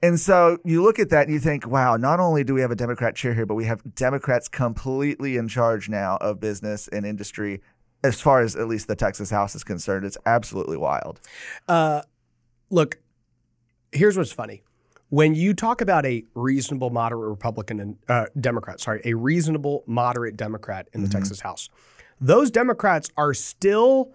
And 0.04 0.20
so 0.20 0.58
you 0.66 0.82
look 0.82 0.99
at 0.99 1.08
that 1.08 1.28
and 1.28 1.32
you 1.32 1.40
think, 1.40 1.66
wow, 1.66 1.96
not 1.96 2.20
only 2.20 2.44
do 2.44 2.52
we 2.52 2.61
have 2.61 2.70
a 2.70 2.76
Democrat 2.76 3.16
chair 3.16 3.32
here, 3.32 3.46
but 3.46 3.54
we 3.54 3.64
have 3.64 3.94
Democrats 3.94 4.49
completely 4.49 5.38
in 5.38 5.49
charge 5.49 5.88
now 5.88 6.18
of 6.20 6.40
business 6.40 6.88
and 6.88 7.06
industry 7.06 7.62
as 8.02 8.20
far 8.20 8.42
as 8.42 8.54
at 8.54 8.68
least 8.68 8.87
the 8.87 8.96
Texas 8.96 9.30
House 9.30 9.54
is 9.54 9.64
concerned. 9.64 10.04
It's 10.04 10.18
absolutely 10.26 10.76
wild. 10.76 11.20
Uh, 11.66 12.02
look, 12.68 12.99
here's 13.92 14.18
what's 14.18 14.30
funny. 14.30 14.62
When 15.08 15.34
you 15.34 15.54
talk 15.54 15.80
about 15.80 16.04
a 16.04 16.23
reasonable 16.34 16.90
moderate 16.90 17.30
Republican 17.30 17.80
and 17.80 17.96
uh, 18.06 18.26
Democrat, 18.38 18.80
sorry, 18.80 19.00
a 19.06 19.14
reasonable 19.14 19.84
moderate 19.87 20.37
Democrat 20.37 20.87
in 20.92 21.02
the 21.02 21.08
Texas 21.08 21.40
House, 21.40 21.70
those 22.20 22.50
Democrats 22.50 23.11
are 23.16 23.32
still 23.32 24.12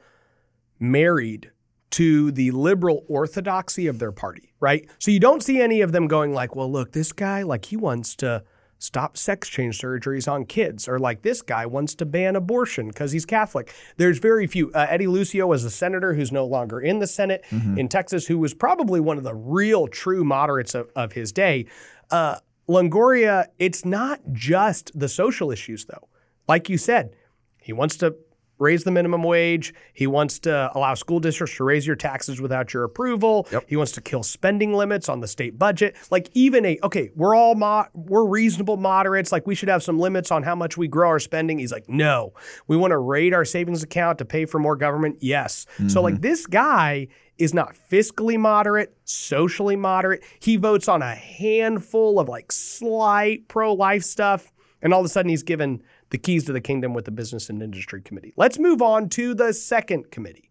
married 0.79 1.49
to 1.91 2.31
the 2.31 2.51
liberal 2.51 3.03
orthodoxy 3.07 3.87
of 3.87 3.99
their 3.99 4.11
party, 4.11 4.53
right? 4.59 4.87
So 4.99 5.11
you 5.11 5.19
don't 5.19 5.41
see 5.41 5.61
any 5.61 5.81
of 5.81 5.91
them 5.91 6.07
going 6.07 6.33
like, 6.33 6.55
well, 6.55 6.71
look, 6.71 6.91
this 6.91 7.11
guy, 7.11 7.43
like 7.43 7.65
he 7.65 7.77
wants 7.77 8.15
to 8.17 8.43
stop 8.77 9.17
sex 9.17 9.49
change 9.49 9.77
surgeries 9.79 10.31
on 10.31 10.45
kids, 10.45 10.87
or 10.87 10.99
like 10.99 11.21
this 11.21 11.41
guy 11.41 11.65
wants 11.65 11.93
to 11.95 12.05
ban 12.05 12.35
abortion 12.35 12.87
because 12.87 13.11
he's 13.11 13.25
Catholic. 13.25 13.73
There's 13.97 14.19
very 14.19 14.47
few. 14.47 14.71
Uh, 14.71 14.87
Eddie 14.89 15.07
Lucio 15.07 15.47
was 15.47 15.65
a 15.65 15.69
senator 15.69 16.13
who's 16.13 16.31
no 16.31 16.45
longer 16.45 16.79
in 16.79 16.99
the 16.99 17.07
Senate 17.07 17.43
in 17.77 17.89
Texas, 17.89 18.27
who 18.27 18.37
was 18.37 18.53
probably 18.53 18.99
one 18.99 19.17
of 19.17 19.23
the 19.23 19.35
real 19.35 19.87
true 19.87 20.23
moderates 20.23 20.75
of, 20.75 20.89
of 20.95 21.11
his 21.11 21.31
day. 21.31 21.65
Uh, 22.09 22.37
Longoria, 22.69 23.47
it's 23.57 23.83
not 23.83 24.21
just 24.31 24.97
the 24.97 25.09
social 25.09 25.51
issues, 25.51 25.85
though. 25.85 26.07
Like 26.47 26.69
you 26.69 26.77
said, 26.77 27.15
he 27.59 27.73
wants 27.73 27.97
to 27.97 28.15
raise 28.59 28.83
the 28.83 28.91
minimum 28.91 29.23
wage. 29.23 29.73
He 29.93 30.05
wants 30.05 30.39
to 30.39 30.69
allow 30.75 30.93
school 30.93 31.19
districts 31.19 31.55
to 31.57 31.63
raise 31.63 31.87
your 31.87 31.95
taxes 31.95 32.39
without 32.39 32.73
your 32.73 32.83
approval. 32.83 33.47
He 33.67 33.75
wants 33.75 33.93
to 33.93 34.01
kill 34.01 34.21
spending 34.21 34.73
limits 34.73 35.09
on 35.09 35.21
the 35.21 35.27
state 35.27 35.57
budget. 35.57 35.95
Like 36.11 36.29
even 36.33 36.65
a 36.65 36.77
okay, 36.83 37.09
we're 37.15 37.35
all 37.35 37.55
mo- 37.55 37.87
we're 37.93 38.25
reasonable 38.25 38.77
moderates. 38.77 39.31
Like 39.31 39.47
we 39.47 39.55
should 39.55 39.69
have 39.69 39.81
some 39.81 39.97
limits 39.97 40.29
on 40.29 40.43
how 40.43 40.55
much 40.55 40.77
we 40.77 40.87
grow 40.87 41.07
our 41.07 41.19
spending. 41.19 41.59
He's 41.59 41.71
like, 41.71 41.89
no, 41.89 42.33
we 42.67 42.77
want 42.77 42.91
to 42.91 42.97
raid 42.97 43.33
our 43.33 43.45
savings 43.45 43.81
account 43.81 44.17
to 44.19 44.25
pay 44.25 44.45
for 44.45 44.59
more 44.59 44.75
government. 44.75 45.17
Yes. 45.21 45.65
So 45.87 46.01
like 46.01 46.15
mm-hmm. 46.15 46.21
this 46.21 46.45
guy 46.45 47.07
is 47.37 47.53
not 47.53 47.73
fiscally 47.89 48.37
moderate, 48.37 48.93
socially 49.05 49.77
moderate. 49.77 50.21
He 50.39 50.57
votes 50.57 50.89
on 50.89 51.01
a 51.01 51.15
handful 51.15 52.19
of 52.19 52.27
like 52.27 52.51
slight 52.51 53.47
pro-life 53.47 54.03
stuff. 54.03 54.51
And 54.81 54.93
all 54.93 55.01
of 55.01 55.05
a 55.05 55.09
sudden, 55.09 55.29
he's 55.29 55.43
given 55.43 55.83
the 56.09 56.17
keys 56.17 56.45
to 56.45 56.53
the 56.53 56.61
kingdom 56.61 56.93
with 56.93 57.05
the 57.05 57.11
Business 57.11 57.49
and 57.49 57.61
Industry 57.61 58.01
Committee. 58.01 58.33
Let's 58.37 58.57
move 58.57 58.81
on 58.81 59.09
to 59.09 59.33
the 59.33 59.53
second 59.53 60.11
committee. 60.11 60.49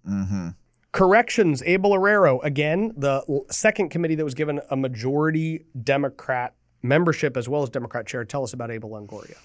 Corrections, 0.92 1.62
Abel 1.66 1.92
Herrero, 1.92 2.42
again, 2.42 2.92
the 2.97 3.23
second 3.50 3.90
committee 3.90 4.14
that 4.14 4.25
was 4.25 4.35
given 4.35 4.61
a 4.70 4.76
majority 4.76 5.64
Democrat 5.82 6.54
membership 6.82 7.37
as 7.37 7.49
well 7.49 7.62
as 7.62 7.70
Democrat 7.70 8.06
chair. 8.06 8.25
Tell 8.25 8.42
us 8.42 8.52
about 8.52 8.70
Abel 8.70 8.90
Longoria. 8.90 9.37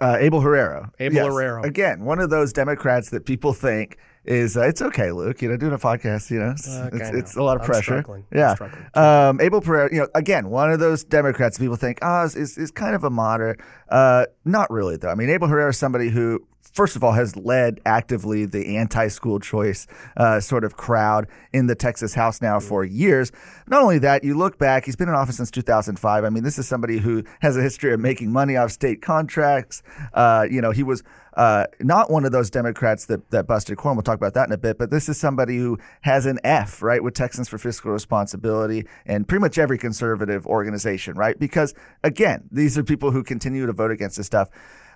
Uh, 0.00 0.16
Abel 0.18 0.40
Herrero. 0.40 0.90
Abel 0.98 1.28
Herrero. 1.28 1.64
Again, 1.64 2.04
one 2.04 2.18
of 2.18 2.30
those 2.30 2.52
Democrats 2.52 3.10
that 3.10 3.24
people 3.24 3.52
think 3.52 3.96
is 4.24 4.56
uh, 4.56 4.62
it's 4.62 4.80
okay, 4.80 5.12
Luke. 5.12 5.42
You 5.42 5.50
know, 5.50 5.56
doing 5.56 5.72
a 5.72 5.78
podcast, 5.78 6.30
you 6.30 6.38
know, 6.38 6.50
it's, 6.50 6.66
it's, 6.66 7.12
know. 7.12 7.18
it's 7.18 7.36
a 7.36 7.42
lot 7.42 7.56
of 7.56 7.62
I'm 7.62 7.66
pressure. 7.66 7.82
struggling. 7.82 8.24
Yeah. 8.32 8.54
struggling. 8.54 8.86
Um, 8.94 9.40
Abel 9.40 9.60
Pereira, 9.60 9.88
you 9.92 10.00
know, 10.00 10.08
again, 10.14 10.48
one 10.48 10.70
of 10.70 10.80
those 10.80 11.04
Democrats 11.04 11.58
people 11.58 11.76
think, 11.76 11.98
oh, 12.02 12.24
is, 12.24 12.34
is, 12.36 12.58
is 12.58 12.70
kind 12.70 12.94
of 12.94 13.04
a 13.04 13.10
moderate. 13.10 13.60
Uh, 13.88 14.26
not 14.44 14.70
really, 14.70 14.96
though. 14.96 15.10
I 15.10 15.14
mean, 15.14 15.30
Abel 15.30 15.48
Herrero 15.48 15.70
is 15.70 15.78
somebody 15.78 16.08
who, 16.08 16.46
first 16.62 16.96
of 16.96 17.04
all, 17.04 17.12
has 17.12 17.36
led 17.36 17.80
actively 17.84 18.46
the 18.46 18.76
anti 18.76 19.08
school 19.08 19.40
choice 19.40 19.86
uh, 20.16 20.40
sort 20.40 20.64
of 20.64 20.76
crowd 20.76 21.28
in 21.52 21.66
the 21.66 21.74
Texas 21.74 22.14
House 22.14 22.40
now 22.40 22.60
for 22.60 22.84
years. 22.84 23.30
Not 23.68 23.82
only 23.82 23.98
that, 23.98 24.24
you 24.24 24.36
look 24.36 24.58
back, 24.58 24.86
he's 24.86 24.96
been 24.96 25.08
in 25.08 25.14
office 25.14 25.36
since 25.36 25.50
2005. 25.50 26.24
I 26.24 26.30
mean, 26.30 26.44
this 26.44 26.58
is 26.58 26.66
somebody 26.66 26.98
who 26.98 27.24
has 27.40 27.56
a 27.56 27.62
history 27.62 27.92
of 27.92 28.00
making 28.00 28.32
money 28.32 28.56
off 28.56 28.70
state 28.70 29.02
contracts. 29.02 29.82
Uh, 30.14 30.46
you 30.50 30.62
know, 30.62 30.70
he 30.70 30.82
was 30.82 31.02
uh, 31.36 31.66
not 31.80 32.10
one 32.10 32.24
of 32.24 32.32
those 32.32 32.50
Democrats 32.50 33.06
that, 33.06 33.30
that 33.30 33.46
busted 33.46 33.76
quorum. 33.76 33.96
We'll 33.96 34.02
talk 34.02 34.16
about 34.16 34.34
that 34.34 34.48
in 34.48 34.52
a 34.52 34.58
bit, 34.58 34.78
but 34.78 34.90
this 34.90 35.08
is 35.08 35.18
somebody 35.18 35.56
who 35.56 35.78
has 36.02 36.26
an 36.26 36.38
F, 36.44 36.82
right, 36.82 37.02
with 37.02 37.14
Texans 37.14 37.48
for 37.48 37.58
Fiscal 37.58 37.90
Responsibility 37.90 38.86
and 39.06 39.26
pretty 39.26 39.40
much 39.40 39.58
every 39.58 39.78
conservative 39.78 40.46
organization, 40.46 41.16
right? 41.16 41.38
Because 41.38 41.74
again, 42.02 42.48
these 42.50 42.78
are 42.78 42.84
people 42.84 43.10
who 43.10 43.22
continue 43.22 43.66
to 43.66 43.72
vote 43.72 43.90
against 43.90 44.16
this 44.16 44.26
stuff 44.26 44.48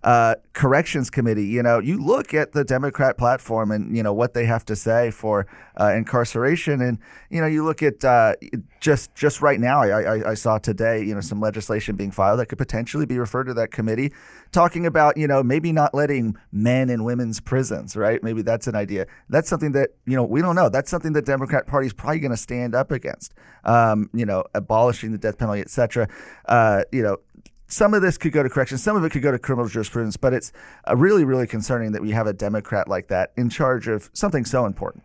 uh, 0.05 0.37
corrections 0.53 1.11
committee. 1.11 1.47
You 1.47 1.63
know, 1.63 1.79
you 1.79 1.99
look 1.99 2.35
at 2.35 2.53
the 2.53 2.65
Democrat 2.65 3.19
platform 3.19 3.71
and 3.71 3.97
you 3.97 4.03
know 4.03 4.13
what 4.13 4.35
they 4.35 4.45
have 4.45 4.65
to 4.67 4.77
say 4.77 5.11
for 5.11 5.47
uh, 5.79 5.93
incarceration, 5.95 6.81
and 6.81 6.99
you 7.31 7.41
know 7.41 7.47
you 7.47 7.65
look 7.65 7.83
at 7.83 8.05
uh, 8.05 8.35
just 8.81 9.15
just 9.15 9.43
right 9.43 9.61
now. 9.61 9.83
I, 9.83 10.01
I, 10.01 10.31
I, 10.31 10.35
saw 10.35 10.59
today, 10.59 11.03
you 11.03 11.15
know, 11.15 11.21
some 11.21 11.41
legislation 11.41 11.97
being 11.97 12.11
filed 12.11 12.41
that 12.41 12.47
could 12.47 12.59
potentially 12.59 13.07
be 13.07 13.19
referred 13.19 13.45
to 13.45 13.55
that 13.55 13.71
committee, 13.71 14.13
talking 14.53 14.87
about 14.87 15.17
you 15.17 15.27
know 15.27 15.43
maybe 15.43 15.73
not 15.73 15.95
letting 15.95 16.37
men 16.53 16.91
in 16.91 17.05
women's 17.05 17.41
prisons, 17.41 17.97
right? 17.97 18.23
Maybe 18.23 18.43
that's 18.43 18.67
an 18.67 18.75
idea. 18.75 19.07
That's 19.29 19.49
something 19.49 19.73
that 19.73 19.91
you 20.07 20.17
know 20.17 20.25
we 20.25 20.41
don't 20.41 20.57
know. 20.57 20.69
That's 20.69 20.91
something 20.91 21.13
that 21.15 21.27
Democrat 21.27 21.67
Party 21.67 21.87
is 21.87 21.93
probably 21.93 22.21
going 22.21 22.31
to 22.31 22.37
stand 22.37 22.75
up 22.75 22.91
against. 22.91 23.35
Um, 23.65 24.09
you 24.15 24.25
know, 24.25 24.45
abolishing 24.55 25.13
the 25.13 25.19
death 25.19 25.39
penalty, 25.39 25.61
et 25.61 25.71
cetera. 25.71 26.09
Uh, 26.47 26.85
you 26.93 27.03
know, 27.03 27.19
some 27.69 27.95
of 27.95 28.03
this 28.03 28.19
could 28.19 28.33
go 28.33 28.43
to 28.43 28.49
corrections, 28.49 28.83
some 28.83 28.97
of 28.97 29.05
it 29.05 29.11
could 29.11 29.23
go 29.23 29.31
to 29.31 29.39
criminal 29.39 29.69
jurisprudence, 29.69 30.17
but 30.17 30.33
it's 30.33 30.53
uh, 30.89 30.97
really, 30.97 31.25
really 31.25 31.47
concerning 31.47 31.93
that 31.93 32.03
we 32.03 32.11
have 32.11 32.27
a 32.27 32.33
Democrat 32.33 32.89
like 32.89 33.09
that 33.09 33.33
in 33.37 33.51
charge 33.51 33.87
of 33.87 34.11
something 34.15 34.45
so 34.45 34.67
important. 34.67 35.05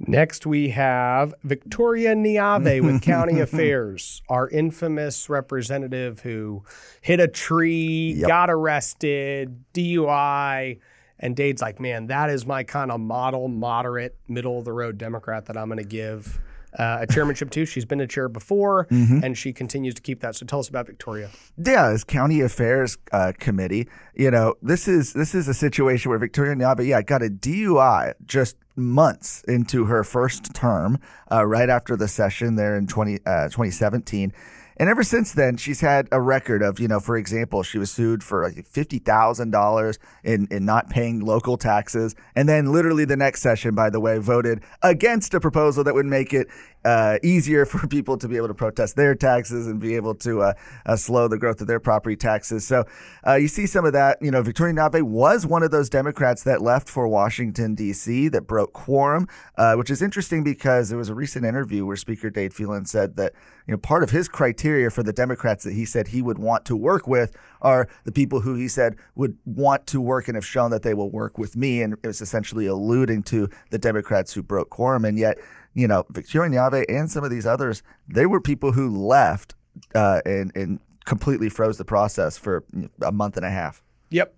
Next, 0.00 0.46
we 0.46 0.70
have 0.70 1.34
Victoria 1.44 2.14
Neave 2.14 2.82
with 2.82 3.02
County 3.02 3.38
Affairs, 3.38 4.22
our 4.28 4.48
infamous 4.48 5.28
representative 5.28 6.20
who 6.20 6.64
hit 7.02 7.20
a 7.20 7.28
tree, 7.28 8.14
yep. 8.16 8.28
got 8.28 8.50
arrested, 8.50 9.64
DUI. 9.74 10.80
And 11.18 11.36
Dade's 11.36 11.60
like, 11.60 11.78
man, 11.80 12.06
that 12.06 12.30
is 12.30 12.46
my 12.46 12.64
kind 12.64 12.90
of 12.90 12.98
model, 12.98 13.46
moderate, 13.48 14.16
middle 14.26 14.58
of 14.58 14.64
the 14.64 14.72
road 14.72 14.96
Democrat 14.96 15.46
that 15.46 15.56
I'm 15.58 15.68
going 15.68 15.76
to 15.76 15.84
give 15.84 16.40
uh, 16.78 16.98
a 17.00 17.06
chairmanship 17.06 17.50
too. 17.50 17.66
She's 17.66 17.84
been 17.84 18.00
a 18.00 18.06
chair 18.06 18.28
before, 18.28 18.86
mm-hmm. 18.86 19.22
and 19.22 19.36
she 19.36 19.52
continues 19.52 19.94
to 19.94 20.02
keep 20.02 20.20
that. 20.20 20.36
So 20.36 20.46
tell 20.46 20.60
us 20.60 20.68
about 20.68 20.86
Victoria. 20.86 21.30
Yeah, 21.58 21.88
as 21.88 22.04
county 22.04 22.40
affairs 22.40 22.98
uh, 23.12 23.32
committee, 23.38 23.88
you 24.14 24.30
know, 24.30 24.54
this 24.62 24.88
is 24.88 25.12
this 25.12 25.34
is 25.34 25.48
a 25.48 25.54
situation 25.54 26.10
where 26.10 26.18
Victoria 26.18 26.54
Neave, 26.54 26.86
yeah, 26.86 27.02
got 27.02 27.22
a 27.22 27.28
DUI 27.28 28.14
just 28.26 28.56
months 28.76 29.42
into 29.46 29.86
her 29.86 30.04
first 30.04 30.54
term, 30.54 30.98
uh, 31.30 31.44
right 31.44 31.68
after 31.68 31.96
the 31.96 32.08
session 32.08 32.56
there 32.56 32.76
in 32.76 32.86
20, 32.86 33.18
uh, 33.26 33.44
2017 33.44 34.32
and 34.80 34.88
ever 34.88 35.02
since 35.02 35.34
then, 35.34 35.58
she's 35.58 35.82
had 35.82 36.08
a 36.10 36.22
record 36.22 36.62
of, 36.62 36.80
you 36.80 36.88
know, 36.88 37.00
for 37.00 37.18
example, 37.18 37.62
she 37.62 37.76
was 37.76 37.90
sued 37.90 38.24
for 38.24 38.44
like 38.44 38.66
$50,000 38.66 39.98
in, 40.24 40.48
in 40.50 40.64
not 40.64 40.88
paying 40.88 41.20
local 41.20 41.58
taxes. 41.58 42.14
And 42.34 42.48
then, 42.48 42.72
literally, 42.72 43.04
the 43.04 43.14
next 43.14 43.42
session, 43.42 43.74
by 43.74 43.90
the 43.90 44.00
way, 44.00 44.16
voted 44.16 44.62
against 44.82 45.34
a 45.34 45.40
proposal 45.40 45.84
that 45.84 45.92
would 45.92 46.06
make 46.06 46.32
it 46.32 46.48
uh, 46.84 47.18
easier 47.22 47.66
for 47.66 47.86
people 47.86 48.16
to 48.18 48.28
be 48.28 48.36
able 48.36 48.48
to 48.48 48.54
protest 48.54 48.96
their 48.96 49.14
taxes 49.14 49.66
and 49.66 49.80
be 49.80 49.96
able 49.96 50.14
to 50.14 50.42
uh, 50.42 50.52
uh, 50.86 50.96
slow 50.96 51.28
the 51.28 51.38
growth 51.38 51.60
of 51.60 51.66
their 51.66 51.80
property 51.80 52.16
taxes. 52.16 52.66
So 52.66 52.84
uh, 53.26 53.34
you 53.34 53.48
see 53.48 53.66
some 53.66 53.84
of 53.84 53.92
that. 53.92 54.18
You 54.20 54.30
know, 54.30 54.42
Victoria 54.42 54.72
Neave 54.72 55.04
was 55.04 55.46
one 55.46 55.62
of 55.62 55.70
those 55.70 55.88
Democrats 55.88 56.42
that 56.44 56.62
left 56.62 56.88
for 56.88 57.06
Washington, 57.08 57.74
D.C., 57.74 58.28
that 58.28 58.42
broke 58.42 58.72
quorum, 58.72 59.28
uh, 59.56 59.74
which 59.74 59.90
is 59.90 60.02
interesting 60.02 60.44
because 60.44 60.88
there 60.88 60.98
was 60.98 61.08
a 61.08 61.14
recent 61.14 61.44
interview 61.44 61.84
where 61.86 61.96
Speaker 61.96 62.30
Dade 62.30 62.54
Phelan 62.54 62.86
said 62.86 63.16
that 63.16 63.32
you 63.66 63.72
know, 63.72 63.78
part 63.78 64.02
of 64.02 64.10
his 64.10 64.28
criteria 64.28 64.90
for 64.90 65.02
the 65.02 65.12
Democrats 65.12 65.64
that 65.64 65.74
he 65.74 65.84
said 65.84 66.08
he 66.08 66.22
would 66.22 66.38
want 66.38 66.64
to 66.64 66.76
work 66.76 67.06
with 67.06 67.36
are 67.62 67.88
the 68.04 68.12
people 68.12 68.40
who 68.40 68.54
he 68.54 68.66
said 68.66 68.96
would 69.14 69.36
want 69.44 69.86
to 69.86 70.00
work 70.00 70.28
and 70.28 70.34
have 70.34 70.46
shown 70.46 70.70
that 70.70 70.82
they 70.82 70.94
will 70.94 71.10
work 71.10 71.38
with 71.38 71.56
me. 71.56 71.82
And 71.82 71.92
it 71.92 72.06
was 72.06 72.20
essentially 72.20 72.66
alluding 72.66 73.22
to 73.24 73.48
the 73.70 73.78
Democrats 73.78 74.32
who 74.32 74.42
broke 74.42 74.70
quorum. 74.70 75.04
And 75.04 75.18
yet, 75.18 75.38
you 75.74 75.86
know, 75.88 76.04
Victoria 76.10 76.50
Neave 76.50 76.84
and 76.88 77.10
some 77.10 77.24
of 77.24 77.30
these 77.30 77.46
others, 77.46 77.82
they 78.08 78.26
were 78.26 78.40
people 78.40 78.72
who 78.72 78.88
left 78.88 79.54
uh, 79.94 80.20
and, 80.24 80.52
and 80.54 80.80
completely 81.04 81.48
froze 81.48 81.78
the 81.78 81.84
process 81.84 82.36
for 82.36 82.64
a 83.02 83.12
month 83.12 83.36
and 83.36 83.46
a 83.46 83.50
half. 83.50 83.82
Yep. 84.10 84.34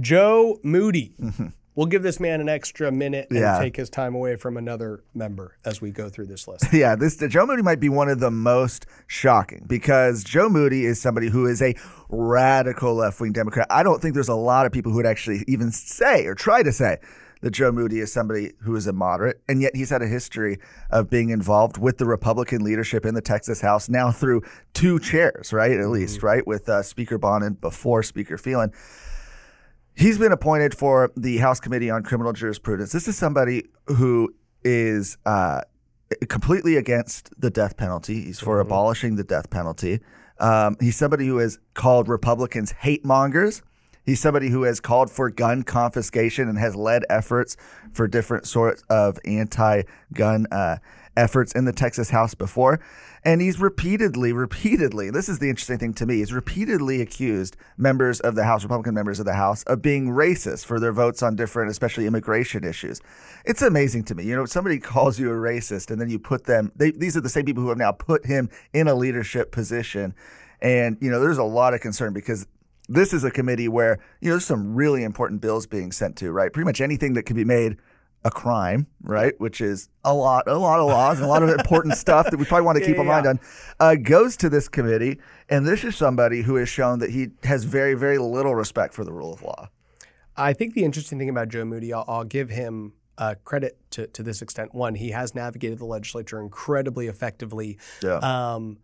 Joe 0.00 0.58
Moody. 0.62 1.14
we'll 1.74 1.86
give 1.86 2.02
this 2.02 2.18
man 2.18 2.40
an 2.40 2.48
extra 2.48 2.90
minute 2.90 3.28
and 3.30 3.38
yeah. 3.38 3.58
take 3.58 3.76
his 3.76 3.88
time 3.88 4.14
away 4.14 4.36
from 4.36 4.56
another 4.56 5.04
member 5.14 5.56
as 5.64 5.80
we 5.80 5.90
go 5.90 6.08
through 6.08 6.26
this 6.26 6.48
list. 6.48 6.66
Yeah, 6.72 6.96
this 6.96 7.16
Joe 7.16 7.46
Moody 7.46 7.62
might 7.62 7.80
be 7.80 7.88
one 7.88 8.08
of 8.08 8.20
the 8.20 8.30
most 8.30 8.86
shocking 9.06 9.64
because 9.66 10.24
Joe 10.24 10.48
Moody 10.48 10.84
is 10.84 11.00
somebody 11.00 11.28
who 11.28 11.46
is 11.46 11.62
a 11.62 11.74
radical 12.08 12.94
left 12.94 13.20
wing 13.20 13.32
Democrat. 13.32 13.66
I 13.70 13.82
don't 13.82 14.02
think 14.02 14.14
there's 14.14 14.28
a 14.28 14.34
lot 14.34 14.66
of 14.66 14.72
people 14.72 14.92
who 14.92 14.96
would 14.96 15.06
actually 15.06 15.44
even 15.46 15.70
say 15.70 16.26
or 16.26 16.34
try 16.34 16.62
to 16.62 16.72
say 16.72 16.98
that 17.46 17.52
Joe 17.52 17.70
Moody 17.70 18.00
is 18.00 18.12
somebody 18.12 18.54
who 18.62 18.74
is 18.74 18.88
a 18.88 18.92
moderate, 18.92 19.40
and 19.48 19.62
yet 19.62 19.76
he's 19.76 19.90
had 19.90 20.02
a 20.02 20.08
history 20.08 20.58
of 20.90 21.08
being 21.08 21.30
involved 21.30 21.78
with 21.78 21.98
the 21.98 22.04
Republican 22.04 22.64
leadership 22.64 23.06
in 23.06 23.14
the 23.14 23.20
Texas 23.20 23.60
House 23.60 23.88
now 23.88 24.10
through 24.10 24.42
two 24.74 24.98
chairs, 24.98 25.52
right? 25.52 25.70
At 25.70 25.88
least, 25.88 26.16
mm-hmm. 26.16 26.26
right? 26.26 26.44
With 26.44 26.68
uh, 26.68 26.82
Speaker 26.82 27.20
Bonnen 27.20 27.60
before 27.60 28.02
Speaker 28.02 28.36
Phelan. 28.36 28.72
He's 29.94 30.18
been 30.18 30.32
appointed 30.32 30.76
for 30.76 31.12
the 31.16 31.36
House 31.36 31.60
Committee 31.60 31.88
on 31.88 32.02
Criminal 32.02 32.32
Jurisprudence. 32.32 32.90
This 32.90 33.06
is 33.06 33.16
somebody 33.16 33.66
who 33.86 34.34
is 34.64 35.16
uh, 35.24 35.60
completely 36.28 36.74
against 36.74 37.30
the 37.40 37.48
death 37.48 37.76
penalty. 37.76 38.22
He's 38.22 38.40
for 38.40 38.56
mm-hmm. 38.56 38.66
abolishing 38.66 39.14
the 39.14 39.24
death 39.24 39.50
penalty. 39.50 40.00
Um, 40.40 40.76
he's 40.80 40.96
somebody 40.96 41.28
who 41.28 41.38
has 41.38 41.60
called 41.74 42.08
Republicans 42.08 42.72
hate 42.72 43.04
mongers. 43.04 43.62
He's 44.06 44.20
somebody 44.20 44.48
who 44.48 44.62
has 44.62 44.78
called 44.80 45.10
for 45.10 45.28
gun 45.30 45.64
confiscation 45.64 46.48
and 46.48 46.58
has 46.58 46.76
led 46.76 47.04
efforts 47.10 47.56
for 47.92 48.06
different 48.06 48.46
sorts 48.46 48.82
of 48.88 49.18
anti 49.24 49.82
gun 50.14 50.46
uh, 50.52 50.76
efforts 51.16 51.52
in 51.52 51.64
the 51.64 51.72
Texas 51.72 52.10
House 52.10 52.34
before. 52.34 52.80
And 53.24 53.40
he's 53.40 53.58
repeatedly, 53.58 54.32
repeatedly, 54.32 55.10
this 55.10 55.28
is 55.28 55.40
the 55.40 55.50
interesting 55.50 55.78
thing 55.78 55.94
to 55.94 56.06
me, 56.06 56.18
he's 56.18 56.32
repeatedly 56.32 57.00
accused 57.00 57.56
members 57.76 58.20
of 58.20 58.36
the 58.36 58.44
House, 58.44 58.62
Republican 58.62 58.94
members 58.94 59.18
of 59.18 59.26
the 59.26 59.34
House, 59.34 59.64
of 59.64 59.82
being 59.82 60.10
racist 60.10 60.64
for 60.64 60.78
their 60.78 60.92
votes 60.92 61.24
on 61.24 61.34
different, 61.34 61.68
especially 61.68 62.06
immigration 62.06 62.62
issues. 62.62 63.00
It's 63.44 63.62
amazing 63.62 64.04
to 64.04 64.14
me. 64.14 64.22
You 64.22 64.36
know, 64.36 64.44
somebody 64.44 64.78
calls 64.78 65.18
you 65.18 65.32
a 65.32 65.34
racist 65.34 65.90
and 65.90 66.00
then 66.00 66.08
you 66.08 66.20
put 66.20 66.44
them, 66.44 66.70
they, 66.76 66.92
these 66.92 67.16
are 67.16 67.20
the 67.20 67.28
same 67.28 67.44
people 67.44 67.64
who 67.64 67.70
have 67.70 67.78
now 67.78 67.90
put 67.90 68.26
him 68.26 68.48
in 68.72 68.86
a 68.86 68.94
leadership 68.94 69.50
position. 69.50 70.14
And, 70.62 70.96
you 71.00 71.10
know, 71.10 71.18
there's 71.18 71.38
a 71.38 71.44
lot 71.44 71.74
of 71.74 71.80
concern 71.80 72.12
because 72.12 72.46
this 72.88 73.12
is 73.12 73.24
a 73.24 73.30
committee 73.30 73.68
where, 73.68 73.98
you 74.20 74.28
know, 74.28 74.34
there's 74.34 74.44
some 74.44 74.74
really 74.74 75.02
important 75.02 75.40
bills 75.40 75.66
being 75.66 75.92
sent 75.92 76.16
to, 76.16 76.30
right? 76.30 76.52
Pretty 76.52 76.66
much 76.66 76.80
anything 76.80 77.14
that 77.14 77.24
can 77.24 77.36
be 77.36 77.44
made 77.44 77.76
a 78.24 78.30
crime, 78.30 78.88
right? 79.02 79.38
Which 79.38 79.60
is 79.60 79.88
a 80.04 80.12
lot, 80.12 80.48
a 80.48 80.58
lot 80.58 80.80
of 80.80 80.86
laws, 80.86 81.18
and 81.18 81.26
a 81.26 81.28
lot 81.28 81.42
of 81.42 81.48
important 81.48 81.94
stuff 81.98 82.28
that 82.30 82.36
we 82.36 82.44
probably 82.44 82.66
want 82.66 82.78
to 82.78 82.84
keep 82.84 82.96
yeah, 82.96 83.02
a 83.02 83.04
mind 83.04 83.26
on, 83.26 83.40
uh, 83.78 83.94
goes 83.94 84.36
to 84.38 84.48
this 84.48 84.68
committee. 84.68 85.20
And 85.48 85.66
this 85.66 85.84
is 85.84 85.96
somebody 85.96 86.42
who 86.42 86.56
has 86.56 86.68
shown 86.68 86.98
that 86.98 87.10
he 87.10 87.28
has 87.44 87.64
very, 87.64 87.94
very 87.94 88.18
little 88.18 88.54
respect 88.54 88.94
for 88.94 89.04
the 89.04 89.12
rule 89.12 89.32
of 89.32 89.42
law. 89.42 89.68
I 90.36 90.52
think 90.52 90.74
the 90.74 90.84
interesting 90.84 91.18
thing 91.18 91.28
about 91.28 91.48
Joe 91.48 91.64
Moody, 91.64 91.92
I'll, 91.92 92.04
I'll 92.08 92.24
give 92.24 92.50
him 92.50 92.94
uh, 93.16 93.36
credit 93.44 93.78
to, 93.92 94.06
to 94.08 94.22
this 94.22 94.42
extent. 94.42 94.74
One, 94.74 94.96
he 94.96 95.10
has 95.10 95.34
navigated 95.34 95.78
the 95.78 95.86
legislature 95.86 96.40
incredibly 96.40 97.06
effectively. 97.06 97.78
Yeah. 98.02 98.18
Um, 98.18 98.78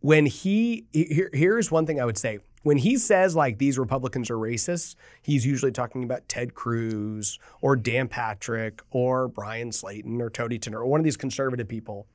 when 0.00 0.26
he, 0.26 0.86
here, 0.92 1.30
here's 1.32 1.70
one 1.70 1.86
thing 1.86 2.00
I 2.00 2.04
would 2.04 2.18
say 2.18 2.38
when 2.62 2.78
he 2.78 2.96
says 2.96 3.34
like 3.36 3.58
these 3.58 3.78
Republicans 3.78 4.30
are 4.30 4.36
racist, 4.36 4.96
he's 5.20 5.46
usually 5.46 5.72
talking 5.72 6.04
about 6.04 6.28
Ted 6.28 6.54
Cruz 6.54 7.38
or 7.60 7.76
Dan 7.76 8.08
Patrick 8.08 8.82
or 8.90 9.28
Bryan 9.28 9.70
Slaton 9.70 10.20
or 10.20 10.30
Tony 10.30 10.58
Tinner 10.58 10.80
or 10.80 10.86
one 10.86 11.00
of 11.00 11.04
these 11.04 11.16
conservative 11.16 11.68
people. 11.68 12.06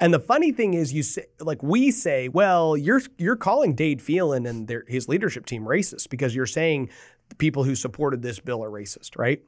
And 0.00 0.12
the 0.12 0.20
funny 0.20 0.50
thing 0.50 0.74
is, 0.74 0.92
you 0.92 1.02
say 1.02 1.26
like 1.40 1.62
we 1.62 1.90
say, 1.90 2.28
well, 2.28 2.76
you're 2.76 3.02
you're 3.16 3.36
calling 3.36 3.74
Dade 3.74 4.02
Phelan 4.02 4.46
and 4.46 4.66
their, 4.66 4.84
his 4.88 5.08
leadership 5.08 5.46
team 5.46 5.64
racist 5.64 6.08
because 6.10 6.34
you're 6.34 6.46
saying 6.46 6.90
the 7.28 7.36
people 7.36 7.64
who 7.64 7.74
supported 7.74 8.22
this 8.22 8.40
bill 8.40 8.62
are 8.64 8.70
racist, 8.70 9.16
right? 9.16 9.42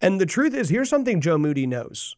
And 0.00 0.20
the 0.20 0.26
truth 0.26 0.52
is, 0.54 0.68
here's 0.68 0.88
something 0.88 1.20
Joe 1.20 1.38
Moody 1.38 1.66
knows 1.66 2.16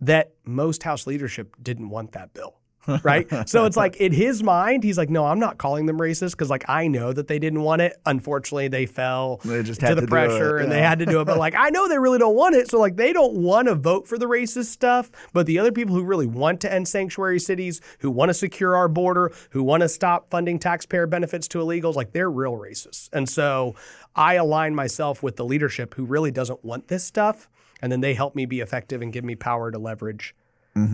that 0.00 0.34
most 0.44 0.84
House 0.84 1.06
leadership 1.06 1.56
didn't 1.62 1.90
want 1.90 2.12
that 2.12 2.32
bill. 2.32 2.60
Right? 3.02 3.26
so 3.48 3.64
it's 3.64 3.76
like 3.76 3.96
in 3.96 4.12
his 4.12 4.42
mind, 4.42 4.84
he's 4.84 4.98
like, 4.98 5.10
no, 5.10 5.26
I'm 5.26 5.38
not 5.38 5.58
calling 5.58 5.86
them 5.86 5.98
racist 5.98 6.32
because 6.32 6.50
like 6.50 6.64
I 6.68 6.88
know 6.88 7.12
that 7.12 7.28
they 7.28 7.38
didn't 7.38 7.62
want 7.62 7.82
it. 7.82 7.96
Unfortunately, 8.06 8.68
they 8.68 8.86
fell 8.86 9.40
They 9.44 9.62
just 9.62 9.80
to 9.80 9.94
the 9.94 10.02
to 10.02 10.06
pressure 10.06 10.58
and 10.58 10.70
they 10.70 10.80
had 10.80 10.98
to 11.00 11.06
do 11.06 11.20
it. 11.20 11.24
But 11.24 11.38
like 11.38 11.54
I 11.56 11.70
know 11.70 11.88
they 11.88 11.98
really 11.98 12.18
don't 12.18 12.36
want 12.36 12.54
it, 12.54 12.70
so 12.70 12.78
like 12.78 12.96
they 12.96 13.12
don't 13.12 13.34
want 13.34 13.68
to 13.68 13.74
vote 13.74 14.08
for 14.08 14.18
the 14.18 14.26
racist 14.26 14.66
stuff. 14.66 15.10
But 15.32 15.46
the 15.46 15.58
other 15.58 15.72
people 15.72 15.94
who 15.94 16.04
really 16.04 16.26
want 16.26 16.60
to 16.62 16.72
end 16.72 16.88
sanctuary 16.88 17.40
cities, 17.40 17.80
who 18.00 18.10
want 18.10 18.30
to 18.30 18.34
secure 18.34 18.76
our 18.76 18.88
border, 18.88 19.32
who 19.50 19.62
want 19.62 19.82
to 19.82 19.88
stop 19.88 20.30
funding 20.30 20.58
taxpayer 20.58 21.06
benefits 21.06 21.48
to 21.48 21.58
illegals, 21.58 21.94
like 21.94 22.12
they're 22.12 22.30
real 22.30 22.56
racists. 22.56 23.08
And 23.12 23.28
so 23.28 23.74
I 24.14 24.34
align 24.34 24.74
myself 24.74 25.22
with 25.22 25.36
the 25.36 25.44
leadership 25.44 25.94
who 25.94 26.04
really 26.04 26.30
doesn't 26.30 26.64
want 26.64 26.88
this 26.88 27.04
stuff, 27.04 27.48
and 27.80 27.92
then 27.92 28.00
they 28.00 28.14
help 28.14 28.34
me 28.34 28.46
be 28.46 28.60
effective 28.60 29.02
and 29.02 29.12
give 29.12 29.24
me 29.24 29.36
power 29.36 29.70
to 29.70 29.78
leverage. 29.78 30.34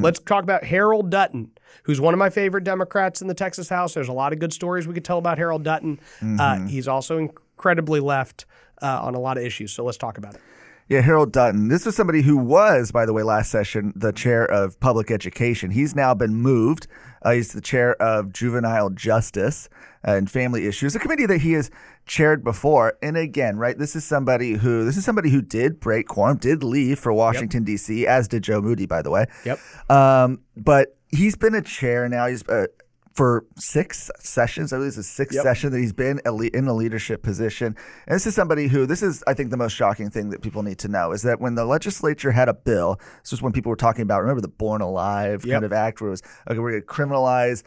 Let's 0.02 0.20
talk 0.20 0.42
about 0.42 0.64
Harold 0.64 1.10
Dutton, 1.10 1.50
who's 1.84 2.00
one 2.00 2.14
of 2.14 2.18
my 2.18 2.30
favorite 2.30 2.64
Democrats 2.64 3.22
in 3.22 3.28
the 3.28 3.34
Texas 3.34 3.68
House. 3.68 3.94
There's 3.94 4.08
a 4.08 4.12
lot 4.12 4.32
of 4.32 4.38
good 4.38 4.52
stories 4.52 4.86
we 4.86 4.94
could 4.94 5.04
tell 5.04 5.18
about 5.18 5.38
Harold 5.38 5.62
Dutton. 5.64 6.00
Uh, 6.22 6.66
he's 6.66 6.88
also 6.88 7.18
incredibly 7.18 8.00
left 8.00 8.46
uh, 8.82 9.00
on 9.02 9.14
a 9.14 9.20
lot 9.20 9.36
of 9.36 9.44
issues. 9.44 9.72
So 9.72 9.84
let's 9.84 9.98
talk 9.98 10.18
about 10.18 10.34
it. 10.34 10.40
Yeah, 10.86 11.00
Harold 11.00 11.32
Dutton. 11.32 11.68
This 11.68 11.86
is 11.86 11.96
somebody 11.96 12.20
who 12.20 12.36
was, 12.36 12.92
by 12.92 13.06
the 13.06 13.14
way, 13.14 13.22
last 13.22 13.50
session, 13.50 13.94
the 13.96 14.12
chair 14.12 14.44
of 14.44 14.78
public 14.80 15.10
education. 15.10 15.70
He's 15.70 15.94
now 15.94 16.12
been 16.12 16.34
moved. 16.34 16.86
Uh, 17.22 17.32
he's 17.32 17.52
the 17.52 17.62
chair 17.62 18.00
of 18.02 18.34
juvenile 18.34 18.90
justice 18.90 19.70
and 20.04 20.30
family 20.30 20.66
issues, 20.66 20.94
a 20.94 20.98
committee 20.98 21.26
that 21.26 21.40
he 21.40 21.52
has 21.52 21.70
chaired 22.06 22.44
before. 22.44 22.94
And 23.02 23.16
again, 23.16 23.56
right, 23.56 23.76
this 23.78 23.96
is 23.96 24.04
somebody 24.04 24.52
who 24.52 24.84
this 24.84 24.96
is 24.96 25.04
somebody 25.04 25.30
who 25.30 25.40
did 25.42 25.80
break 25.80 26.06
quorum, 26.08 26.36
did 26.36 26.62
leave 26.62 26.98
for 26.98 27.12
Washington 27.12 27.64
D.C., 27.64 28.06
as 28.06 28.28
did 28.28 28.42
Joe 28.42 28.60
Moody, 28.60 28.86
by 28.86 29.02
the 29.02 29.10
way. 29.10 29.26
Yep. 29.44 29.58
Um, 29.90 30.40
but 30.56 30.96
he's 31.08 31.36
been 31.36 31.54
a 31.54 31.62
chair 31.62 32.08
now. 32.08 32.26
He's 32.26 32.46
uh, 32.48 32.66
for 33.14 33.46
six 33.56 34.10
sessions. 34.18 34.72
I 34.72 34.76
believe 34.76 34.88
it's 34.88 34.96
the 34.96 35.02
sixth 35.04 35.36
Yep. 35.36 35.44
session 35.44 35.70
that 35.72 35.78
he's 35.78 35.92
been 35.92 36.20
a 36.26 36.34
in 36.56 36.66
a 36.66 36.74
leadership 36.74 37.22
position. 37.22 37.76
And 38.08 38.14
this 38.16 38.26
is 38.26 38.34
somebody 38.34 38.66
who 38.66 38.86
this 38.86 39.02
is, 39.02 39.22
I 39.26 39.34
think, 39.34 39.50
the 39.50 39.56
most 39.56 39.72
shocking 39.72 40.10
thing 40.10 40.30
that 40.30 40.42
people 40.42 40.62
need 40.64 40.78
to 40.80 40.88
know 40.88 41.12
is 41.12 41.22
that 41.22 41.40
when 41.40 41.54
the 41.54 41.64
legislature 41.64 42.32
had 42.32 42.48
a 42.48 42.54
bill, 42.54 42.98
this 43.22 43.30
was 43.30 43.40
when 43.40 43.52
people 43.52 43.70
were 43.70 43.76
talking 43.76 44.02
about. 44.02 44.20
Remember 44.20 44.40
the 44.40 44.48
Born 44.48 44.80
Alive 44.80 45.44
Yep. 45.46 45.52
kind 45.54 45.64
of 45.64 45.72
act, 45.72 46.00
where 46.00 46.08
it 46.08 46.10
was 46.10 46.22
okay, 46.50 46.58
we're 46.58 46.70
going 46.72 46.82
to 46.82 46.86
criminalize. 46.86 47.62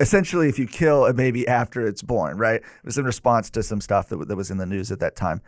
Essentially, 0.00 0.48
if 0.48 0.58
you 0.58 0.66
kill 0.66 1.06
a 1.06 1.12
baby 1.12 1.46
after 1.48 1.86
it's 1.86 2.02
born, 2.02 2.38
right? 2.38 2.56
It 2.60 2.84
was 2.84 2.98
in 2.98 3.04
response 3.04 3.50
to 3.50 3.62
some 3.62 3.80
stuff 3.80 4.08
that, 4.08 4.14
w- 4.16 4.26
that 4.28 4.36
was 4.36 4.50
in 4.50 4.58
the 4.58 4.66
news 4.66 4.92
at 4.92 5.00
that 5.00 5.16
time. 5.16 5.40